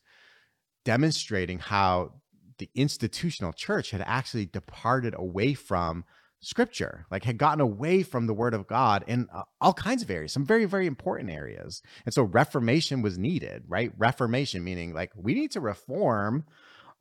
[0.88, 2.14] demonstrating how
[2.60, 6.06] the institutional church had actually departed away from
[6.40, 10.10] scripture like had gotten away from the word of god in uh, all kinds of
[10.10, 11.82] areas some very very important areas.
[12.06, 13.92] And so reformation was needed right?
[13.98, 16.46] Reformation meaning like we need to reform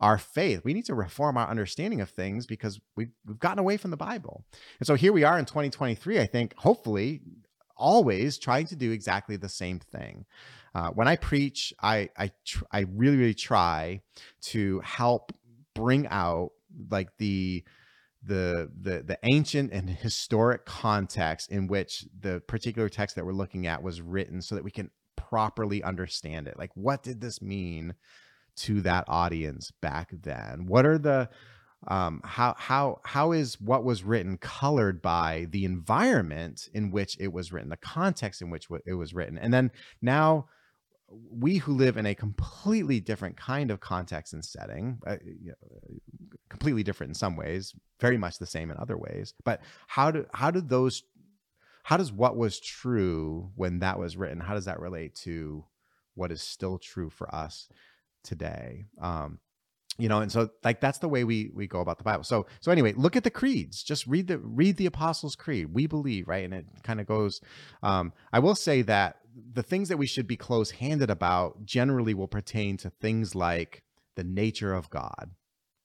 [0.00, 0.62] our faith.
[0.64, 3.96] We need to reform our understanding of things because we've, we've gotten away from the
[3.96, 4.44] bible.
[4.80, 7.20] And so here we are in 2023 i think hopefully
[7.76, 10.24] always trying to do exactly the same thing
[10.76, 14.02] uh, when I preach, I I tr- I really really try
[14.42, 15.32] to help
[15.74, 16.50] bring out
[16.90, 17.64] like the
[18.22, 23.66] the the the ancient and historic context in which the particular text that we're looking
[23.66, 26.58] at was written so that we can properly understand it.
[26.58, 27.94] Like what did this mean
[28.56, 30.66] to that audience back then?
[30.66, 31.30] What are the
[31.88, 37.32] um, how how how is what was written colored by the environment in which it
[37.32, 39.38] was written the context in which it was written?
[39.38, 39.70] And then
[40.02, 40.48] now
[41.08, 45.98] we who live in a completely different kind of context and setting, uh, you know,
[46.48, 49.34] completely different in some ways, very much the same in other ways.
[49.44, 51.04] But how do how do those
[51.84, 54.40] how does what was true when that was written?
[54.40, 55.64] How does that relate to
[56.14, 57.68] what is still true for us
[58.24, 58.86] today?
[59.00, 59.38] Um,
[59.98, 62.46] you know and so like that's the way we we go about the bible so
[62.60, 66.28] so anyway look at the creeds just read the read the apostles creed we believe
[66.28, 67.40] right and it kind of goes
[67.82, 69.16] um i will say that
[69.52, 73.82] the things that we should be close handed about generally will pertain to things like
[74.14, 75.30] the nature of God,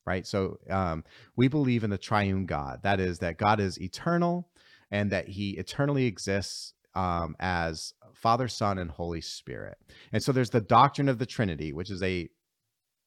[0.06, 0.26] right?
[0.26, 1.04] So um,
[1.36, 2.80] we believe in the triune God.
[2.84, 4.48] That is, that God is eternal
[4.90, 9.78] and that he eternally exists um, as Father, Son, and Holy Spirit.
[10.12, 12.30] And so there's the doctrine of the Trinity, which is a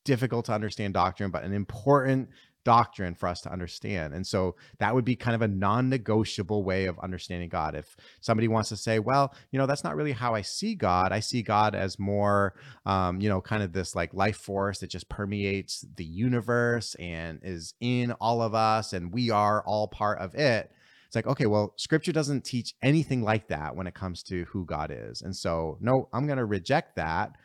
[0.04, 2.28] difficult to understand doctrine, but an important
[2.64, 4.14] doctrine for us to understand.
[4.14, 7.74] And so that would be kind of a non negotiable way of understanding God.
[7.74, 11.12] If somebody wants to say, well, you know, that's not really how I see God,
[11.12, 12.54] I see God as more,
[12.86, 17.40] um, you know, kind of this like life force that just permeates the universe and
[17.42, 20.70] is in all of us and we are all part of it.
[21.06, 24.64] It's like, okay, well, scripture doesn't teach anything like that when it comes to who
[24.64, 25.22] God is.
[25.22, 27.36] And so, no, I'm going to reject that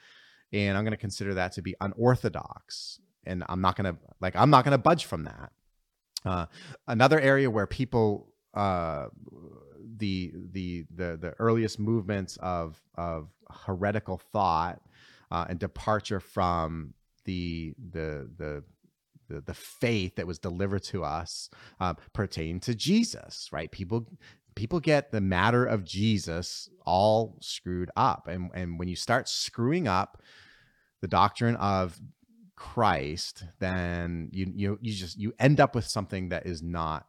[0.54, 3.00] and I'm going to consider that to be unorthodox.
[3.26, 5.52] And I'm not going to like I'm not going to budge from that.
[6.26, 6.45] Uh,
[6.88, 9.08] another area where people uh,
[9.97, 13.30] the the the the earliest movements of of
[13.66, 14.82] heretical thought
[15.32, 16.93] uh, and departure from
[17.26, 18.64] the the the
[19.45, 23.70] the, faith that was delivered to us uh, pertain to Jesus, right?
[23.70, 24.08] People
[24.56, 29.88] people get the matter of Jesus all screwed up, and and when you start screwing
[29.88, 30.22] up
[31.02, 32.00] the doctrine of
[32.56, 37.06] Christ, then you you you just you end up with something that is not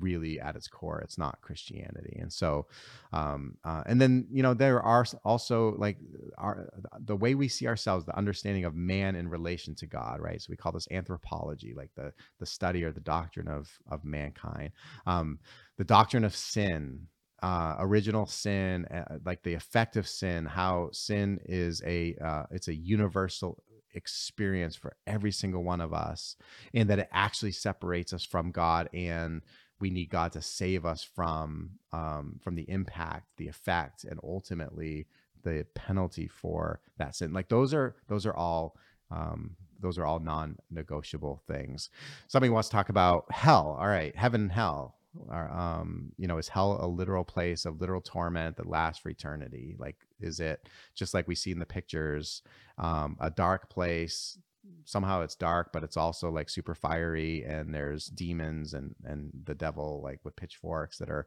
[0.00, 2.18] really at its core it's not christianity.
[2.20, 2.66] And so
[3.12, 5.98] um uh, and then you know there are also like
[6.38, 6.68] our
[7.04, 10.40] the way we see ourselves the understanding of man in relation to god right?
[10.40, 14.72] So we call this anthropology like the the study or the doctrine of of mankind.
[15.06, 15.38] Um
[15.76, 17.08] the doctrine of sin
[17.44, 22.68] uh, original sin, uh, like the effect of sin, how sin is a uh, it's
[22.68, 23.62] a universal
[23.94, 26.36] experience for every single one of us,
[26.72, 29.42] and that it actually separates us from God and
[29.84, 35.06] we need God to save us from um, from the impact, the effect, and ultimately
[35.42, 37.34] the penalty for that sin.
[37.34, 38.78] Like those are those are all
[39.10, 41.90] um, those are all non-negotiable things.
[42.28, 43.76] Somebody wants to talk about hell.
[43.78, 44.96] All right, heaven and hell.
[45.30, 49.76] Um, you know, is hell a literal place of literal torment that lasts for eternity?
[49.78, 52.40] Like, is it just like we see in the pictures,
[52.78, 54.38] um, a dark place
[54.84, 59.54] somehow it's dark but it's also like super fiery and there's demons and and the
[59.54, 61.26] devil like with pitchforks that are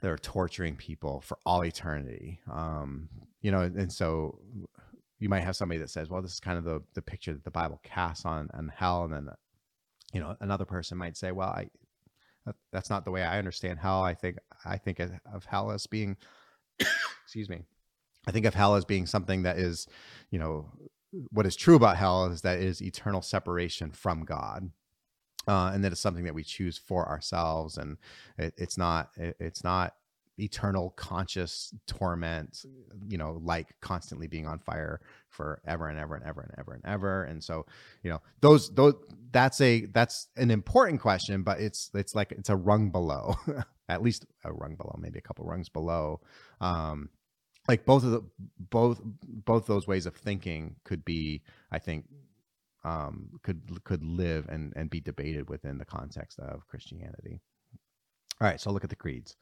[0.00, 2.40] that are torturing people for all eternity.
[2.50, 3.08] Um
[3.40, 4.38] you know and so
[5.18, 7.44] you might have somebody that says well this is kind of the the picture that
[7.44, 9.28] the bible casts on on hell and then
[10.12, 11.68] you know another person might say well i
[12.72, 14.02] that's not the way i understand hell.
[14.02, 16.16] I think i think of hell as being
[17.24, 17.62] excuse me
[18.26, 19.88] I think of hell as being something that is,
[20.30, 20.70] you know,
[21.30, 24.70] what is true about hell is that it is eternal separation from God.
[25.48, 27.96] Uh, and that it's something that we choose for ourselves, and
[28.38, 29.92] it, it's not it, it's not
[30.38, 32.64] eternal conscious torment
[33.06, 36.82] you know like constantly being on fire forever and ever and ever and ever and
[36.86, 37.66] ever and so
[38.02, 38.94] you know those those
[39.30, 43.36] that's a that's an important question but it's it's like it's a rung below
[43.90, 46.18] at least a rung below maybe a couple rungs below
[46.62, 47.10] um
[47.68, 48.22] like both of the
[48.70, 52.06] both both those ways of thinking could be i think
[52.84, 57.40] um could could live and and be debated within the context of christianity
[58.40, 59.36] all right so look at the creeds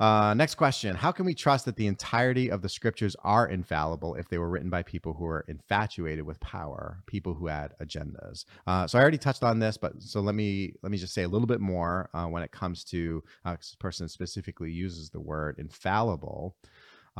[0.00, 4.14] uh, next question How can we trust that the entirety of the scriptures are infallible
[4.14, 8.46] if they were written by people who are infatuated with power, people who had agendas?
[8.66, 11.24] Uh, so I already touched on this, but so let me let me just say
[11.24, 15.20] a little bit more uh, when it comes to uh, this person specifically uses the
[15.20, 16.56] word infallible.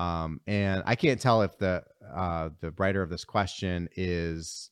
[0.00, 4.70] Um, and I can't tell if the uh, the writer of this question is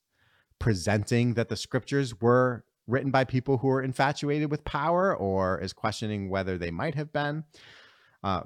[0.59, 5.74] presenting that the scriptures were written by people who are infatuated with power, or is
[5.74, 7.45] questioning whether they might have been.
[8.24, 8.41] Uh,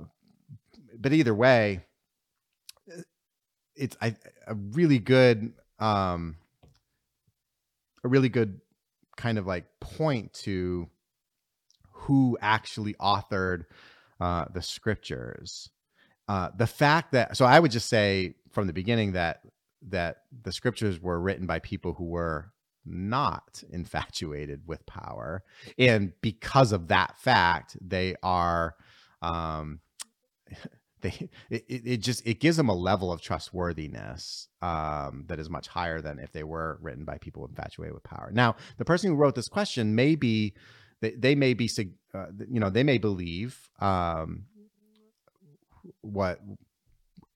[0.99, 1.85] but either way,
[3.77, 4.15] it's a
[4.55, 6.37] really good um,
[8.03, 8.61] a really good
[9.17, 10.89] kind of like point to
[11.93, 13.67] who actually authored
[14.21, 15.71] uh, the scriptures
[16.33, 19.43] uh, the fact that so I would just say from the beginning that
[19.89, 22.53] that the scriptures were written by people who were
[22.87, 25.43] not infatuated with power,
[25.79, 28.77] and because of that fact, they are.
[29.21, 29.81] Um,
[31.03, 35.69] they it, it just it gives them a level of trustworthiness um, that is much
[35.69, 38.31] higher than if they were written by people infatuated with power.
[38.33, 40.55] Now, the person who wrote this question may be
[41.03, 41.69] they, they may be
[42.15, 44.45] uh, you know they may believe um,
[46.01, 46.41] what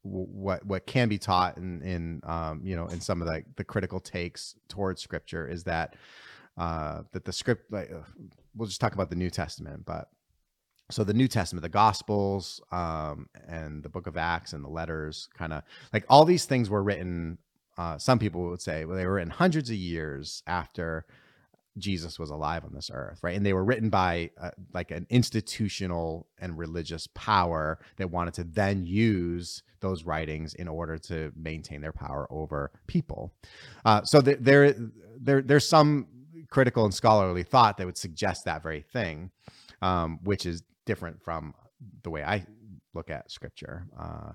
[0.03, 3.64] what what can be taught in in um, you know in some of the the
[3.64, 5.97] critical takes towards scripture is that
[6.57, 7.90] uh, that the script like
[8.55, 10.09] we'll just talk about the New Testament, but
[10.90, 15.28] so the New Testament, the Gospels, um, and the Book of Acts and the letters,
[15.36, 17.38] kind of like all these things were written.
[17.76, 21.05] Uh, some people would say well, they were written hundreds of years after
[21.79, 23.37] Jesus was alive on this earth, right?
[23.37, 28.45] And they were written by uh, like an institutional and religious power that wanted to
[28.45, 33.35] then use those writings in order to maintain their power over people.
[33.85, 34.74] Uh, so th- there,
[35.20, 36.07] there, there's some
[36.51, 39.31] critical and scholarly thought that would suggest that very thing,
[39.83, 41.55] um, which is different from
[42.03, 42.47] the way I
[42.95, 43.87] look at scripture.
[43.99, 44.33] Uh,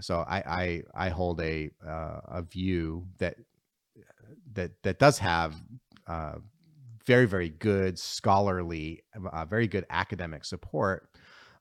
[0.00, 3.36] so I, I, I hold a uh, a view that
[4.54, 5.54] that that does have
[6.06, 6.36] uh,
[7.06, 9.02] very very good scholarly
[9.32, 11.08] uh, very good academic support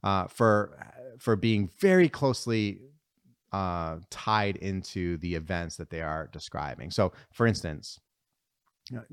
[0.04, 0.78] uh, for
[1.20, 2.80] for being very closely
[3.52, 6.92] uh, tied into the events that they are describing.
[6.92, 8.02] So, for instance,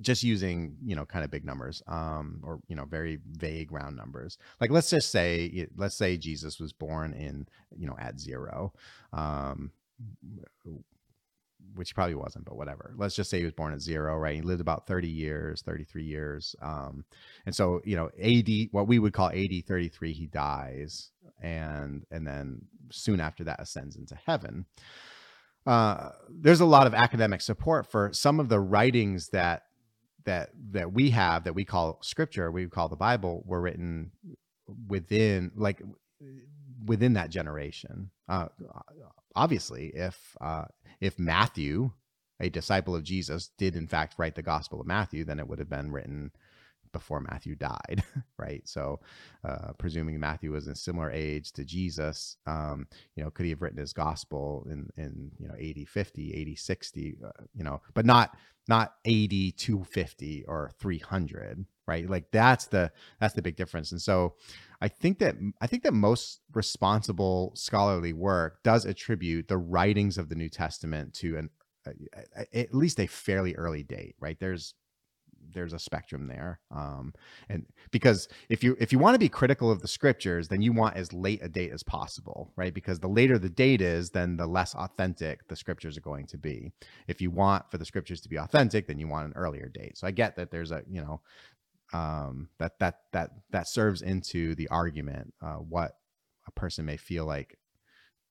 [0.01, 3.97] just using you know kind of big numbers um, or you know very vague round
[3.97, 8.71] numbers like let's just say let's say jesus was born in you know at zero
[9.15, 9.71] um,
[11.75, 12.95] which he probably wasn't, but whatever.
[12.97, 14.35] Let's just say he was born at zero, right?
[14.35, 16.55] He lived about 30 years, 33 years.
[16.61, 17.05] Um,
[17.47, 21.11] and so, you know, AD, what we would call AD 33, he dies.
[21.41, 24.67] And, and then soon after that ascends into heaven.
[25.67, 29.65] Uh, there's a lot of academic support for some of the writings that,
[30.25, 34.13] that, that we have that we call scripture, we call the Bible were written
[34.89, 35.83] within like
[36.85, 38.11] within that generation.
[38.29, 38.47] Uh,
[39.35, 40.65] obviously, if uh,
[41.01, 41.91] if Matthew,
[42.41, 45.59] a disciple of Jesus, did in fact write the Gospel of Matthew, then it would
[45.59, 46.33] have been written
[46.93, 48.03] before Matthew died,
[48.39, 48.63] right?
[48.67, 49.01] So,
[49.45, 53.51] uh, presuming Matthew was in a similar age to Jesus, um, you know, could he
[53.51, 57.81] have written his gospel in, in, you know, AD, 50, AD, 60, uh, you know,
[57.95, 58.37] but not,
[58.69, 62.09] not AD, 250 or 300, right?
[62.09, 63.93] Like that's the, that's the big difference.
[63.93, 64.35] And so
[64.83, 70.29] I think that I think that most responsible scholarly work does attribute the writings of
[70.29, 71.51] the New Testament to an
[72.53, 74.39] at least a fairly early date, right?
[74.41, 74.75] There's
[75.55, 77.13] there's a spectrum there, um,
[77.49, 80.73] and because if you if you want to be critical of the scriptures, then you
[80.73, 82.75] want as late a date as possible, right?
[82.75, 86.39] Because the later the date is, then the less authentic the scriptures are going to
[86.39, 86.73] be.
[87.07, 89.97] If you want for the scriptures to be authentic, then you want an earlier date.
[89.99, 91.21] So I get that there's a you know
[91.93, 95.93] um, that that that that serves into the argument uh, what
[96.47, 97.59] a person may feel like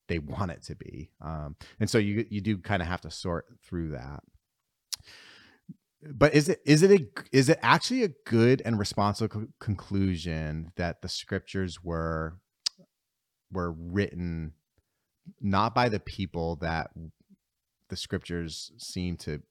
[0.07, 1.11] they want it to be.
[1.21, 4.21] Um, and so you you do kind of have to sort through that.
[6.03, 10.71] But is it is it a is it actually a good and responsible co- conclusion
[10.75, 12.37] that the scriptures were
[13.51, 14.53] were written
[15.39, 16.89] not by the people that
[17.89, 19.41] the scriptures seem to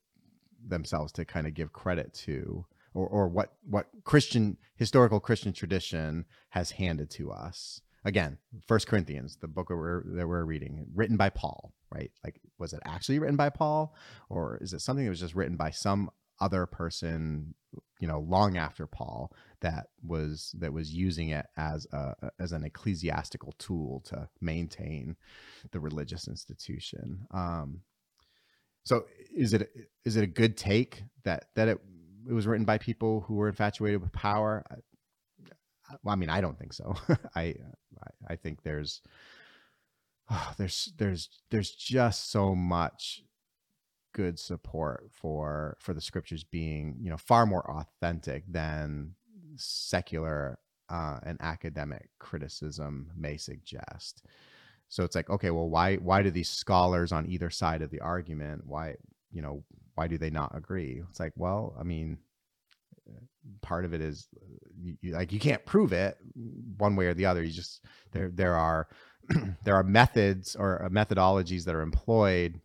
[0.66, 6.24] themselves to kind of give credit to or, or what what Christian historical Christian tradition
[6.50, 7.82] has handed to us.
[8.04, 12.10] Again, First Corinthians, the book that we're, that we're reading, written by Paul, right?
[12.24, 13.94] Like, was it actually written by Paul,
[14.30, 16.10] or is it something that was just written by some
[16.40, 17.54] other person,
[18.00, 22.64] you know, long after Paul that was that was using it as a as an
[22.64, 25.16] ecclesiastical tool to maintain
[25.72, 27.26] the religious institution?
[27.32, 27.82] Um,
[28.82, 29.04] so,
[29.36, 29.70] is it
[30.06, 31.78] is it a good take that that it
[32.28, 34.64] it was written by people who were infatuated with power.
[34.70, 34.76] I,
[36.02, 36.94] well, I mean, I don't think so.
[37.34, 37.54] I
[38.28, 39.02] I think there's
[40.30, 43.22] oh, there's there's there's just so much
[44.12, 49.14] good support for for the scriptures being you know far more authentic than
[49.56, 50.58] secular
[50.88, 54.24] uh, and academic criticism may suggest.
[54.88, 58.00] So it's like, okay, well, why why do these scholars on either side of the
[58.00, 58.96] argument why
[59.32, 59.62] you know
[59.94, 61.02] why do they not agree?
[61.10, 62.18] It's like, well, I mean,
[63.62, 64.28] part of it is
[64.80, 66.16] you, like you can't prove it
[66.76, 67.42] one way or the other.
[67.42, 68.88] You just there there are
[69.64, 72.60] there are methods or uh, methodologies that are employed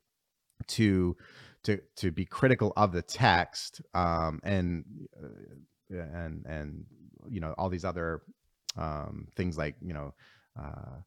[0.68, 1.16] to
[1.64, 4.86] to to be critical of the text um, and
[5.22, 6.86] uh, and and
[7.28, 8.22] you know all these other
[8.78, 10.14] um, things like you know
[10.60, 11.02] uh,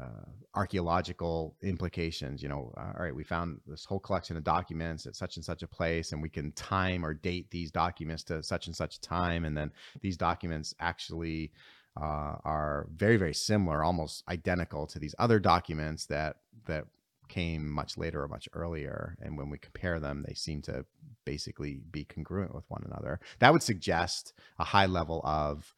[0.00, 0.24] uh,
[0.54, 2.42] archaeological implications.
[2.42, 5.44] You know, uh, all right, we found this whole collection of documents at such and
[5.44, 9.00] such a place, and we can time or date these documents to such and such
[9.00, 9.70] time, and then
[10.00, 11.52] these documents actually
[12.00, 16.36] uh, are very, very similar, almost identical to these other documents that
[16.66, 16.86] that
[17.28, 19.16] came much later or much earlier.
[19.22, 20.84] And when we compare them, they seem to
[21.24, 23.20] basically be congruent with one another.
[23.38, 25.74] That would suggest a high level of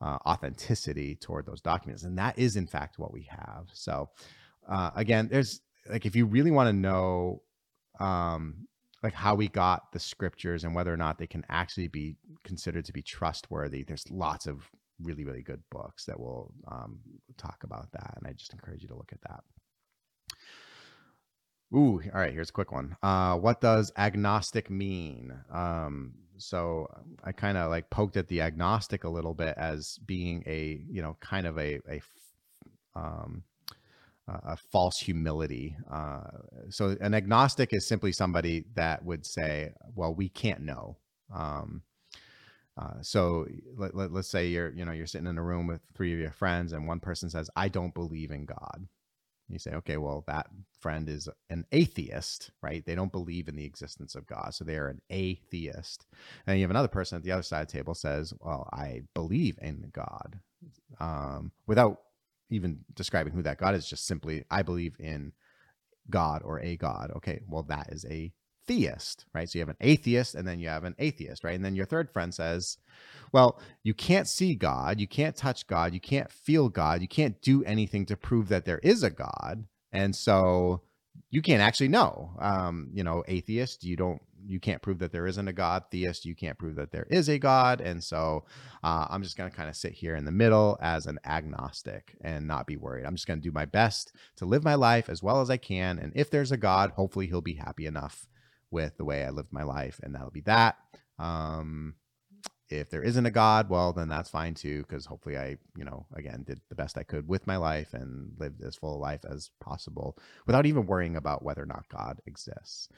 [0.00, 2.02] uh, authenticity toward those documents.
[2.04, 3.68] And that is, in fact, what we have.
[3.72, 4.10] So,
[4.68, 7.42] uh, again, there's like, if you really want to know,
[8.00, 8.66] um,
[9.02, 12.84] like how we got the scriptures and whether or not they can actually be considered
[12.86, 14.68] to be trustworthy, there's lots of
[15.00, 16.98] really, really good books that will um,
[17.36, 18.14] talk about that.
[18.16, 19.44] And I just encourage you to look at that.
[21.74, 22.96] Ooh, all right, here's a quick one.
[23.02, 25.32] Uh, what does agnostic mean?
[25.52, 26.88] Um, so
[27.24, 31.02] I kind of like poked at the agnostic a little bit as being a you
[31.02, 32.00] know kind of a a
[32.94, 33.42] um,
[34.28, 35.76] a false humility.
[35.90, 36.22] Uh,
[36.70, 40.96] so an agnostic is simply somebody that would say, "Well, we can't know."
[41.32, 41.82] Um,
[42.76, 45.80] uh, so let, let, us say you're you know you're sitting in a room with
[45.94, 48.86] three of your friends, and one person says, "I don't believe in God."
[49.48, 50.48] You say, okay, well, that
[50.80, 52.84] friend is an atheist, right?
[52.84, 54.54] They don't believe in the existence of God.
[54.54, 56.06] So they are an atheist.
[56.46, 59.02] And you have another person at the other side of the table says, well, I
[59.14, 60.40] believe in God
[61.00, 61.98] um, without
[62.50, 65.32] even describing who that God is, just simply, I believe in
[66.10, 67.12] God or a God.
[67.16, 68.32] Okay, well, that is a
[68.66, 69.48] theist, right?
[69.48, 71.54] So you have an atheist and then you have an atheist, right?
[71.54, 72.78] And then your third friend says,
[73.32, 77.40] well, you can't see God, you can't touch God, you can't feel God, you can't
[77.42, 79.66] do anything to prove that there is a God.
[79.92, 80.82] And so
[81.30, 82.32] you can't actually know.
[82.38, 85.84] Um, you know, atheist, you don't you can't prove that there isn't a God.
[85.90, 87.80] Theist, you can't prove that there is a God.
[87.80, 88.44] And so
[88.84, 92.14] uh, I'm just going to kind of sit here in the middle as an agnostic
[92.20, 93.04] and not be worried.
[93.04, 95.56] I'm just going to do my best to live my life as well as I
[95.56, 95.98] can.
[95.98, 98.28] And if there's a God, hopefully he'll be happy enough
[98.76, 100.76] with the way I lived my life, and that'll be that.
[101.18, 101.94] Um,
[102.68, 106.04] if there isn't a God, well, then that's fine too, because hopefully I, you know,
[106.14, 109.24] again, did the best I could with my life and lived as full a life
[109.26, 112.90] as possible without even worrying about whether or not God exists.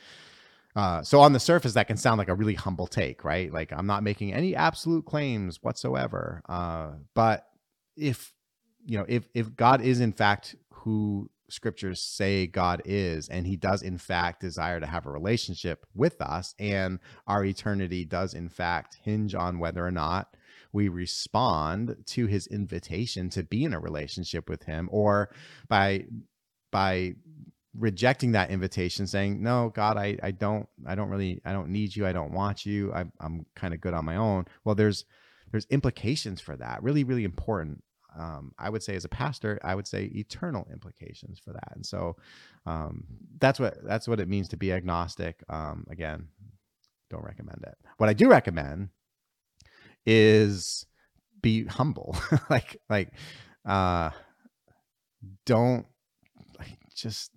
[0.74, 3.52] Uh, so on the surface, that can sound like a really humble take, right?
[3.52, 6.42] Like I'm not making any absolute claims whatsoever.
[6.48, 7.46] Uh, but
[7.96, 8.32] if
[8.84, 13.56] you know, if if God is in fact who scriptures say God is, and he
[13.56, 18.48] does in fact desire to have a relationship with us, and our eternity does in
[18.48, 20.36] fact hinge on whether or not
[20.72, 25.30] we respond to his invitation to be in a relationship with him or
[25.68, 26.04] by
[26.70, 27.14] by
[27.78, 31.94] rejecting that invitation saying no god i i don't i don't really i don't need
[31.94, 34.46] you i don't want you I, i'm kind of good on my own.
[34.64, 35.04] Well there's
[35.50, 37.82] there's implications for that really really important
[38.16, 41.72] um, I would say as a pastor, I would say eternal implications for that.
[41.74, 42.16] And so
[42.66, 43.04] um,
[43.38, 45.42] that's what that's what it means to be agnostic.
[45.48, 46.28] Um, again,
[47.10, 47.76] don't recommend it.
[47.98, 48.90] What I do recommend
[50.06, 50.86] is
[51.42, 52.16] be humble.
[52.50, 53.12] like like
[53.66, 54.10] uh,
[55.46, 55.86] don't
[56.58, 57.30] like just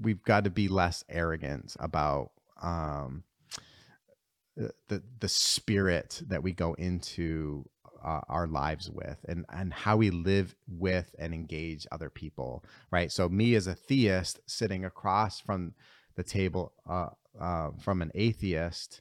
[0.00, 2.30] we've got to be less arrogant about
[2.62, 3.24] um,
[4.56, 7.64] the the spirit that we go into
[8.04, 13.12] uh, our lives with and and how we live with and engage other people right
[13.12, 15.74] so me as a theist sitting across from
[16.16, 17.08] the table uh,
[17.40, 19.00] uh, from an atheist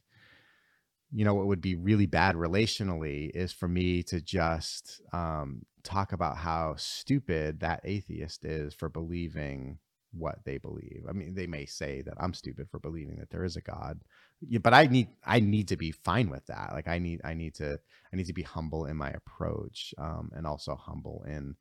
[1.12, 6.12] you know what would be really bad relationally is for me to just um, talk
[6.12, 9.80] about how stupid that atheist is for believing
[10.12, 11.04] what they believe.
[11.08, 14.02] I mean, they may say that I'm stupid for believing that there is a God,
[14.48, 16.72] yeah, but I need I need to be fine with that.
[16.74, 17.80] Like I need I need to
[18.12, 21.56] I need to be humble in my approach, um, and also humble in,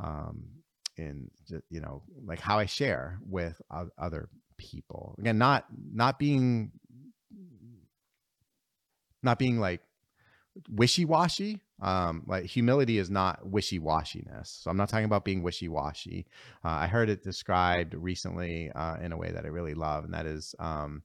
[0.00, 0.44] um,
[0.96, 1.30] in
[1.70, 3.60] you know like how I share with
[3.98, 5.14] other people.
[5.18, 6.72] Again, not not being
[9.22, 9.80] not being like
[10.68, 16.24] wishy-washy um like humility is not wishy-washiness so i'm not talking about being wishy-washy
[16.64, 20.14] uh, i heard it described recently uh, in a way that i really love and
[20.14, 21.02] that is um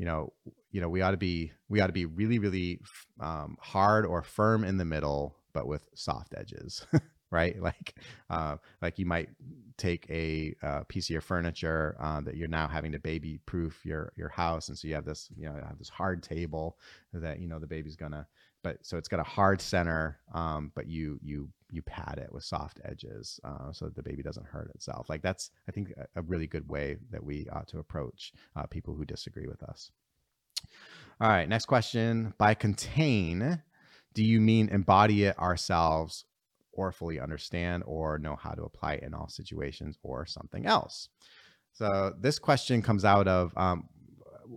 [0.00, 0.32] you know
[0.72, 2.80] you know we ought to be we ought to be really really
[3.20, 6.86] um, hard or firm in the middle but with soft edges
[7.30, 7.60] right?
[7.62, 7.94] Like
[8.28, 9.28] uh, like you might
[9.76, 13.84] take a uh, piece of your furniture uh, that you're now having to baby proof
[13.84, 16.76] your your house and so you have this you know have this hard table
[17.12, 18.26] that you know the baby's gonna
[18.62, 22.44] but so it's got a hard center, um, but you you you pad it with
[22.44, 25.08] soft edges uh, so that the baby doesn't hurt itself.
[25.08, 28.66] Like that's I think a, a really good way that we ought to approach uh,
[28.66, 29.90] people who disagree with us.
[31.20, 32.34] All right, next question.
[32.38, 33.62] By contain,
[34.14, 36.24] do you mean embody it ourselves
[36.72, 41.08] or fully understand or know how to apply it in all situations or something else?
[41.72, 43.88] So this question comes out of um,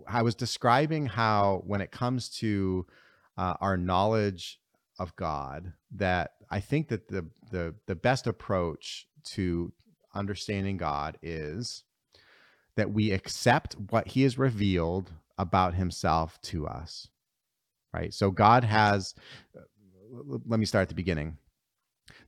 [0.08, 2.86] I was describing how when it comes to
[3.36, 4.58] uh, our knowledge
[4.98, 9.72] of God that I think that the the the best approach to
[10.14, 11.82] understanding God is
[12.76, 17.08] that we accept what he has revealed about himself to us.
[17.92, 18.12] Right?
[18.12, 19.14] So God has
[20.10, 21.38] let me start at the beginning.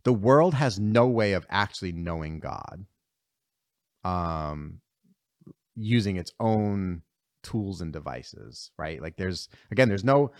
[0.04, 2.86] The world has no way of actually knowing God.
[4.04, 4.80] Um
[5.76, 7.02] using its own
[7.42, 9.00] tools and devices, right?
[9.00, 10.32] Like there's again there's no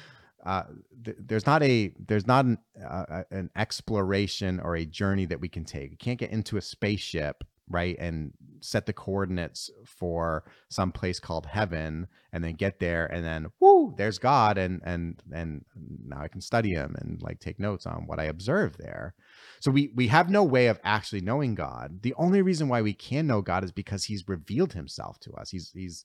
[0.47, 0.63] uh,
[1.05, 5.49] th- there's not a there's not an, uh, an exploration or a journey that we
[5.49, 5.91] can take.
[5.91, 11.47] We can't get into a spaceship, right, and set the coordinates for some place called
[11.47, 15.65] heaven, and then get there, and then whoo, there's God, and and and
[16.07, 19.15] now I can study Him and like take notes on what I observe there.
[19.59, 22.03] So we we have no way of actually knowing God.
[22.03, 25.51] The only reason why we can know God is because He's revealed Himself to us.
[25.51, 26.05] He's he's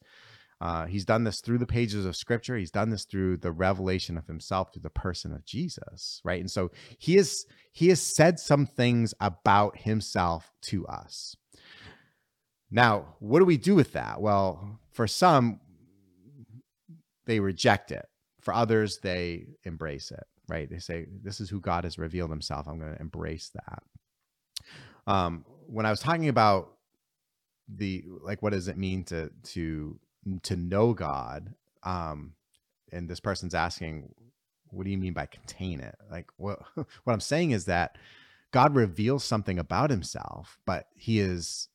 [0.61, 2.55] uh, he's done this through the pages of scripture.
[2.55, 6.39] He's done this through the revelation of himself through the person of Jesus, right?
[6.39, 11.35] And so he is he has said some things about himself to us.
[12.69, 14.21] Now, what do we do with that?
[14.21, 15.59] Well, for some,
[17.25, 18.05] they reject it.
[18.41, 20.69] For others, they embrace it, right?
[20.69, 22.67] They say, This is who God has revealed himself.
[22.67, 23.83] I'm going to embrace that.
[25.07, 26.73] Um, when I was talking about
[27.67, 29.97] the like what does it mean to to
[30.43, 31.53] to know God?
[31.83, 32.33] Um,
[32.91, 34.13] and this person's asking,
[34.69, 35.95] what do you mean by contain it?
[36.09, 37.97] Like what what I'm saying is that
[38.51, 41.69] God reveals something about himself, but he is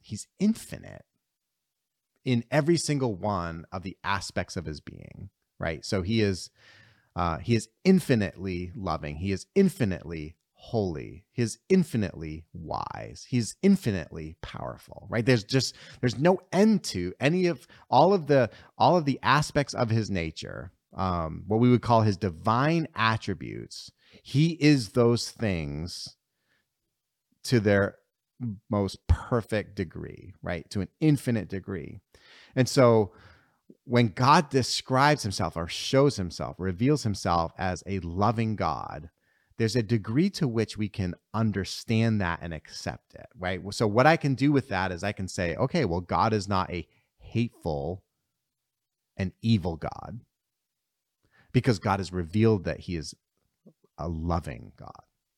[0.00, 1.04] he's infinite
[2.24, 5.84] in every single one of the aspects of his being, right?
[5.84, 6.50] So he is
[7.16, 9.16] uh, he is infinitely loving.
[9.16, 10.34] He is infinitely
[10.70, 11.24] holy.
[11.32, 13.26] He is infinitely wise.
[13.28, 15.24] He's infinitely powerful, right?
[15.24, 19.74] There's just there's no end to any of all of the all of the aspects
[19.74, 23.90] of his nature, um, what we would call his divine attributes.
[24.22, 26.16] He is those things
[27.44, 27.96] to their
[28.70, 30.68] most perfect degree, right?
[30.70, 32.00] To an infinite degree.
[32.56, 33.12] And so
[33.84, 39.10] when God describes himself or shows himself, reveals himself as a loving God,
[39.56, 43.60] there's a degree to which we can understand that and accept it, right?
[43.70, 46.48] So, what I can do with that is I can say, okay, well, God is
[46.48, 46.86] not a
[47.18, 48.02] hateful
[49.16, 50.20] and evil God
[51.52, 53.14] because God has revealed that he is
[53.96, 54.90] a loving God.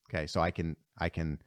[0.09, 1.39] Okay, so I can I can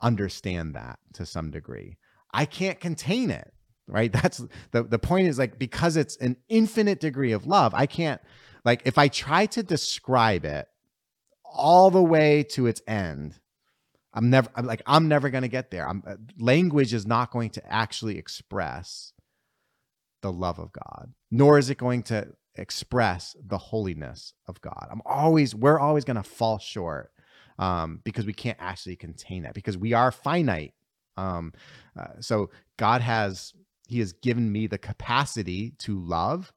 [0.00, 1.98] understand that to some degree.
[2.34, 3.52] I can't contain it,
[3.86, 4.12] right?
[4.22, 4.42] That's
[4.72, 8.20] the the point is like because it's an infinite degree of love, I can't
[8.64, 10.66] like if I try to describe it
[11.54, 13.38] all the way to its end,
[14.14, 15.88] I'm never I'm like I'm never going to get there.
[15.88, 19.12] I'm uh, language is not going to actually express
[20.20, 24.88] the love of God, nor is it going to express the holiness of God.
[24.90, 27.10] I'm always we're always going to fall short
[27.58, 30.74] um, because we can't actually contain that because we are finite.
[31.16, 31.52] Um,
[31.98, 33.54] uh, so God has
[33.88, 36.52] He has given me the capacity to love,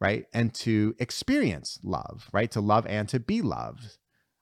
[0.00, 3.98] right, and to experience love, right, to love and to be loved.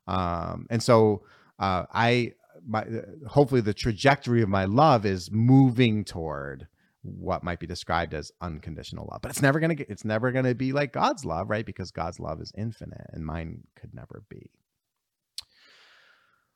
[0.07, 1.23] Um, and so
[1.59, 2.33] uh, I,
[2.67, 6.69] my, uh, hopefully, the trajectory of my love is moving toward
[7.03, 10.31] what might be described as unconditional love but it's never going to get it's never
[10.33, 14.25] to be like god's love right because god's love is infinite and mine could never
[14.29, 14.51] be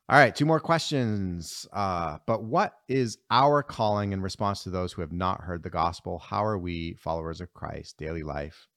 [0.09, 1.67] all right, two more questions.
[1.73, 5.71] Uh, but what is our calling in response to those who have not heard the
[5.71, 6.19] gospel?
[6.19, 8.69] How are we followers of Christ, daily life?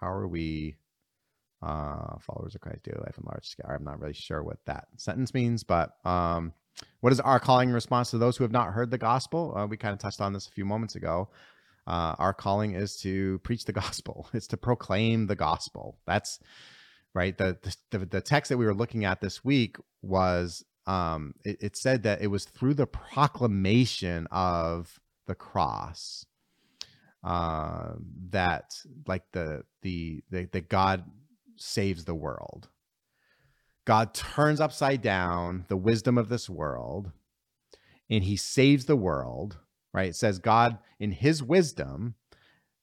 [0.00, 0.76] How are we
[1.62, 3.70] uh, followers of Christ, daily life in large scale?
[3.70, 6.52] I'm not really sure what that sentence means, but um,
[7.00, 9.54] what is our calling in response to those who have not heard the gospel?
[9.56, 11.28] Uh, we kind of touched on this a few moments ago.
[11.86, 14.28] Uh, our calling is to preach the gospel.
[14.32, 15.98] It's to proclaim the gospel.
[16.06, 16.40] That's
[17.14, 17.36] right.
[17.36, 17.58] The,
[17.90, 22.02] the the text that we were looking at this week was um, it, it said
[22.02, 26.26] that it was through the proclamation of the cross
[27.24, 27.94] uh,
[28.30, 28.74] that
[29.06, 31.04] like the, the the the God
[31.56, 32.68] saves the world.
[33.86, 37.12] God turns upside down the wisdom of this world
[38.08, 39.58] and he saves the world,
[39.92, 40.08] right?
[40.10, 42.14] It says God in his wisdom,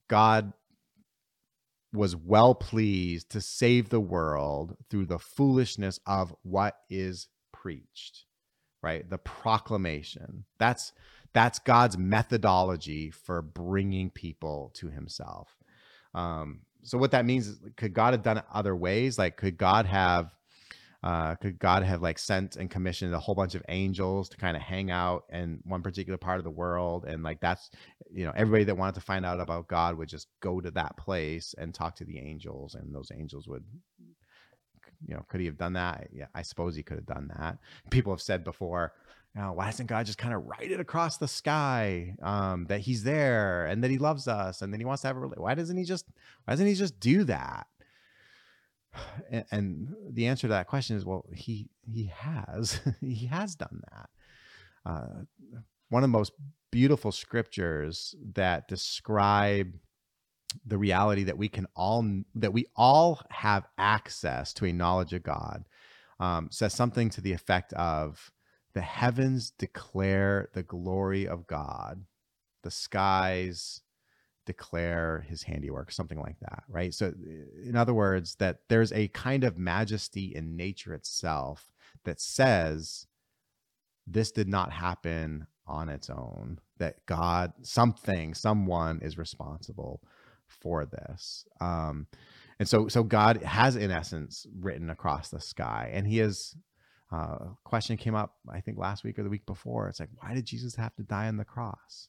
[0.07, 0.53] God
[1.93, 8.25] was well pleased to save the world through the foolishness of what is preached
[8.81, 10.93] right the proclamation that's
[11.33, 15.55] that's god's methodology for bringing people to himself
[16.13, 19.57] um so what that means is could god have done it other ways like could
[19.57, 20.31] god have
[21.03, 24.55] uh, could God have like sent and commissioned a whole bunch of angels to kind
[24.55, 27.05] of hang out in one particular part of the world?
[27.05, 27.71] And like that's,
[28.13, 30.95] you know, everybody that wanted to find out about God would just go to that
[30.97, 33.63] place and talk to the angels, and those angels would,
[35.07, 36.09] you know, could he have done that?
[36.13, 37.57] Yeah, I suppose he could have done that.
[37.89, 38.93] People have said before,
[39.35, 42.81] you know, why doesn't God just kind of write it across the sky um, that
[42.81, 45.19] He's there and that He loves us and then He wants to have a?
[45.19, 45.43] relationship?
[45.43, 46.05] Why doesn't He just?
[46.45, 47.67] Why doesn't He just do that?
[49.29, 53.81] and, and the answer to that question is well he he has he has done
[53.91, 54.09] that
[54.85, 55.23] uh,
[55.89, 56.33] one of the most
[56.71, 59.73] beautiful scriptures that describe
[60.65, 62.05] the reality that we can all
[62.35, 65.65] that we all have access to a knowledge of god
[66.19, 68.31] um, says something to the effect of
[68.73, 72.05] the heavens declare the glory of god
[72.63, 73.81] the skies
[74.45, 76.93] declare his handiwork, something like that, right?
[76.93, 77.13] So,
[77.63, 81.71] in other words, that there's a kind of majesty in nature itself
[82.03, 83.07] that says
[84.07, 90.01] this did not happen on its own, that God, something, someone is responsible
[90.47, 91.45] for this.
[91.61, 92.07] Um,
[92.59, 96.55] and so, so God has, in essence, written across the sky, and He has.
[97.11, 99.89] Uh, question came up, I think last week or the week before.
[99.89, 102.07] It's like, why did Jesus have to die on the cross?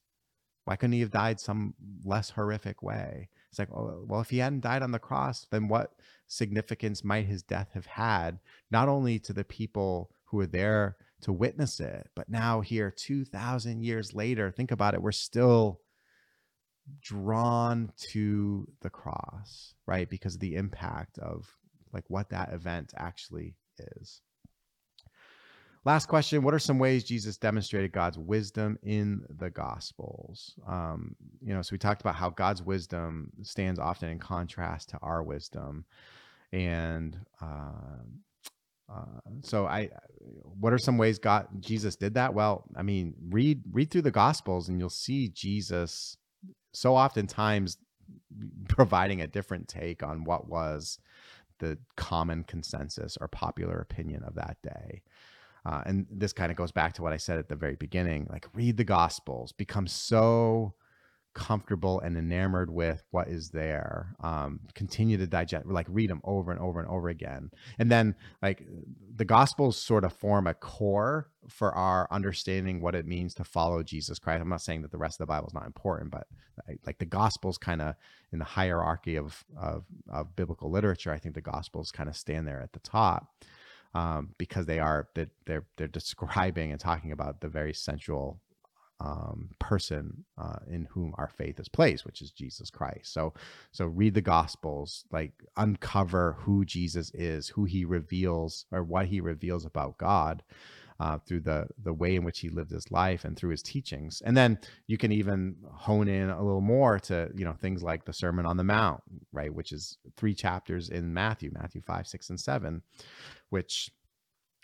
[0.64, 1.74] Why couldn't he have died some
[2.05, 3.28] less horrific way?
[3.50, 5.92] It's like, oh, well, if he hadn't died on the cross, then what
[6.28, 8.38] significance might his death have had,
[8.70, 12.09] not only to the people who were there to witness it.
[12.14, 15.80] But now, here, 2,000 years later, think about it, we're still
[17.00, 20.09] drawn to the cross, right?
[20.09, 21.57] Because of the impact of
[21.92, 24.20] like what that event actually is.
[25.85, 30.55] Last question What are some ways Jesus demonstrated God's wisdom in the Gospels?
[30.66, 34.99] Um, you know, so we talked about how God's wisdom stands often in contrast to
[35.03, 35.85] our wisdom.
[36.53, 38.03] And uh,
[38.93, 39.89] uh, so I,
[40.61, 42.33] what are some ways God Jesus did that?
[42.33, 46.16] Well, I mean, read read through the Gospels and you'll see Jesus
[46.72, 47.76] so oftentimes
[48.68, 50.99] providing a different take on what was
[51.59, 55.03] the common consensus or popular opinion of that day.
[55.65, 58.27] Uh, and this kind of goes back to what I said at the very beginning
[58.31, 60.75] like, read the Gospels, become so
[61.35, 66.51] comfortable and enamored with what is there um, continue to digest like read them over
[66.51, 67.51] and over and over again.
[67.79, 68.63] And then like
[69.15, 73.83] the gospels sort of form a core for our understanding what it means to follow
[73.83, 74.43] jesus christ.
[74.43, 76.27] I'm not saying that the rest of the bible is not important but
[76.87, 77.95] like the gospels kind of
[78.33, 82.47] in the hierarchy of, of of biblical literature i think the gospels kind of stand
[82.47, 83.35] there at the top
[83.95, 88.40] um, because they are they're, they're they're describing and talking about the very central
[89.03, 93.12] um, person uh, in whom our faith is placed, which is Jesus Christ.
[93.12, 93.34] So,
[93.72, 99.20] so read the Gospels, like uncover who Jesus is, who He reveals, or what He
[99.20, 100.43] reveals about God.
[101.01, 104.22] Uh, through the the way in which he lived his life and through his teachings,
[104.24, 108.05] and then you can even hone in a little more to you know things like
[108.05, 112.30] the Sermon on the Mount, right, which is three chapters in Matthew, Matthew five, six,
[112.30, 112.82] and seven,
[113.53, 113.90] which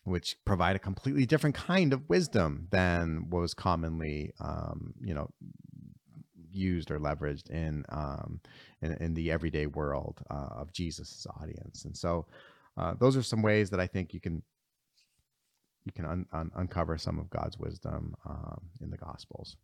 [0.05, 5.28] which provide a completely different kind of wisdom than was commonly, um, you know,
[6.51, 8.41] used or leveraged in um,
[8.80, 11.84] in, in, the everyday world uh, of Jesus' audience.
[11.84, 12.24] And so,
[12.78, 14.43] uh, those are some ways that I think you can
[15.84, 19.57] you can un- un- uncover some of God's wisdom um, in the Gospels.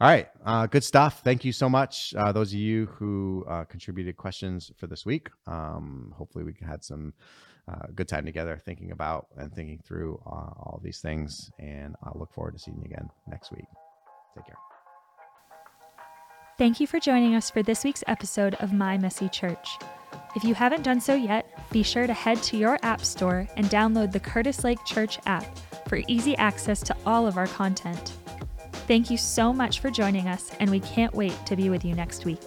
[0.00, 1.20] All right, uh, good stuff.
[1.22, 5.28] Thank you so much, uh, those of you who uh, contributed questions for this week.
[5.46, 7.12] Um, hopefully, we had some
[7.70, 11.50] uh, good time together thinking about and thinking through uh, all these things.
[11.58, 13.66] And I look forward to seeing you again next week.
[14.34, 14.56] Take care.
[16.58, 19.78] Thank you for joining us for this week's episode of My Messy Church.
[20.36, 23.66] If you haven't done so yet, be sure to head to your App Store and
[23.66, 25.44] download the Curtis Lake Church app
[25.88, 28.12] for easy access to all of our content.
[28.86, 31.94] Thank you so much for joining us, and we can't wait to be with you
[31.94, 32.40] next week.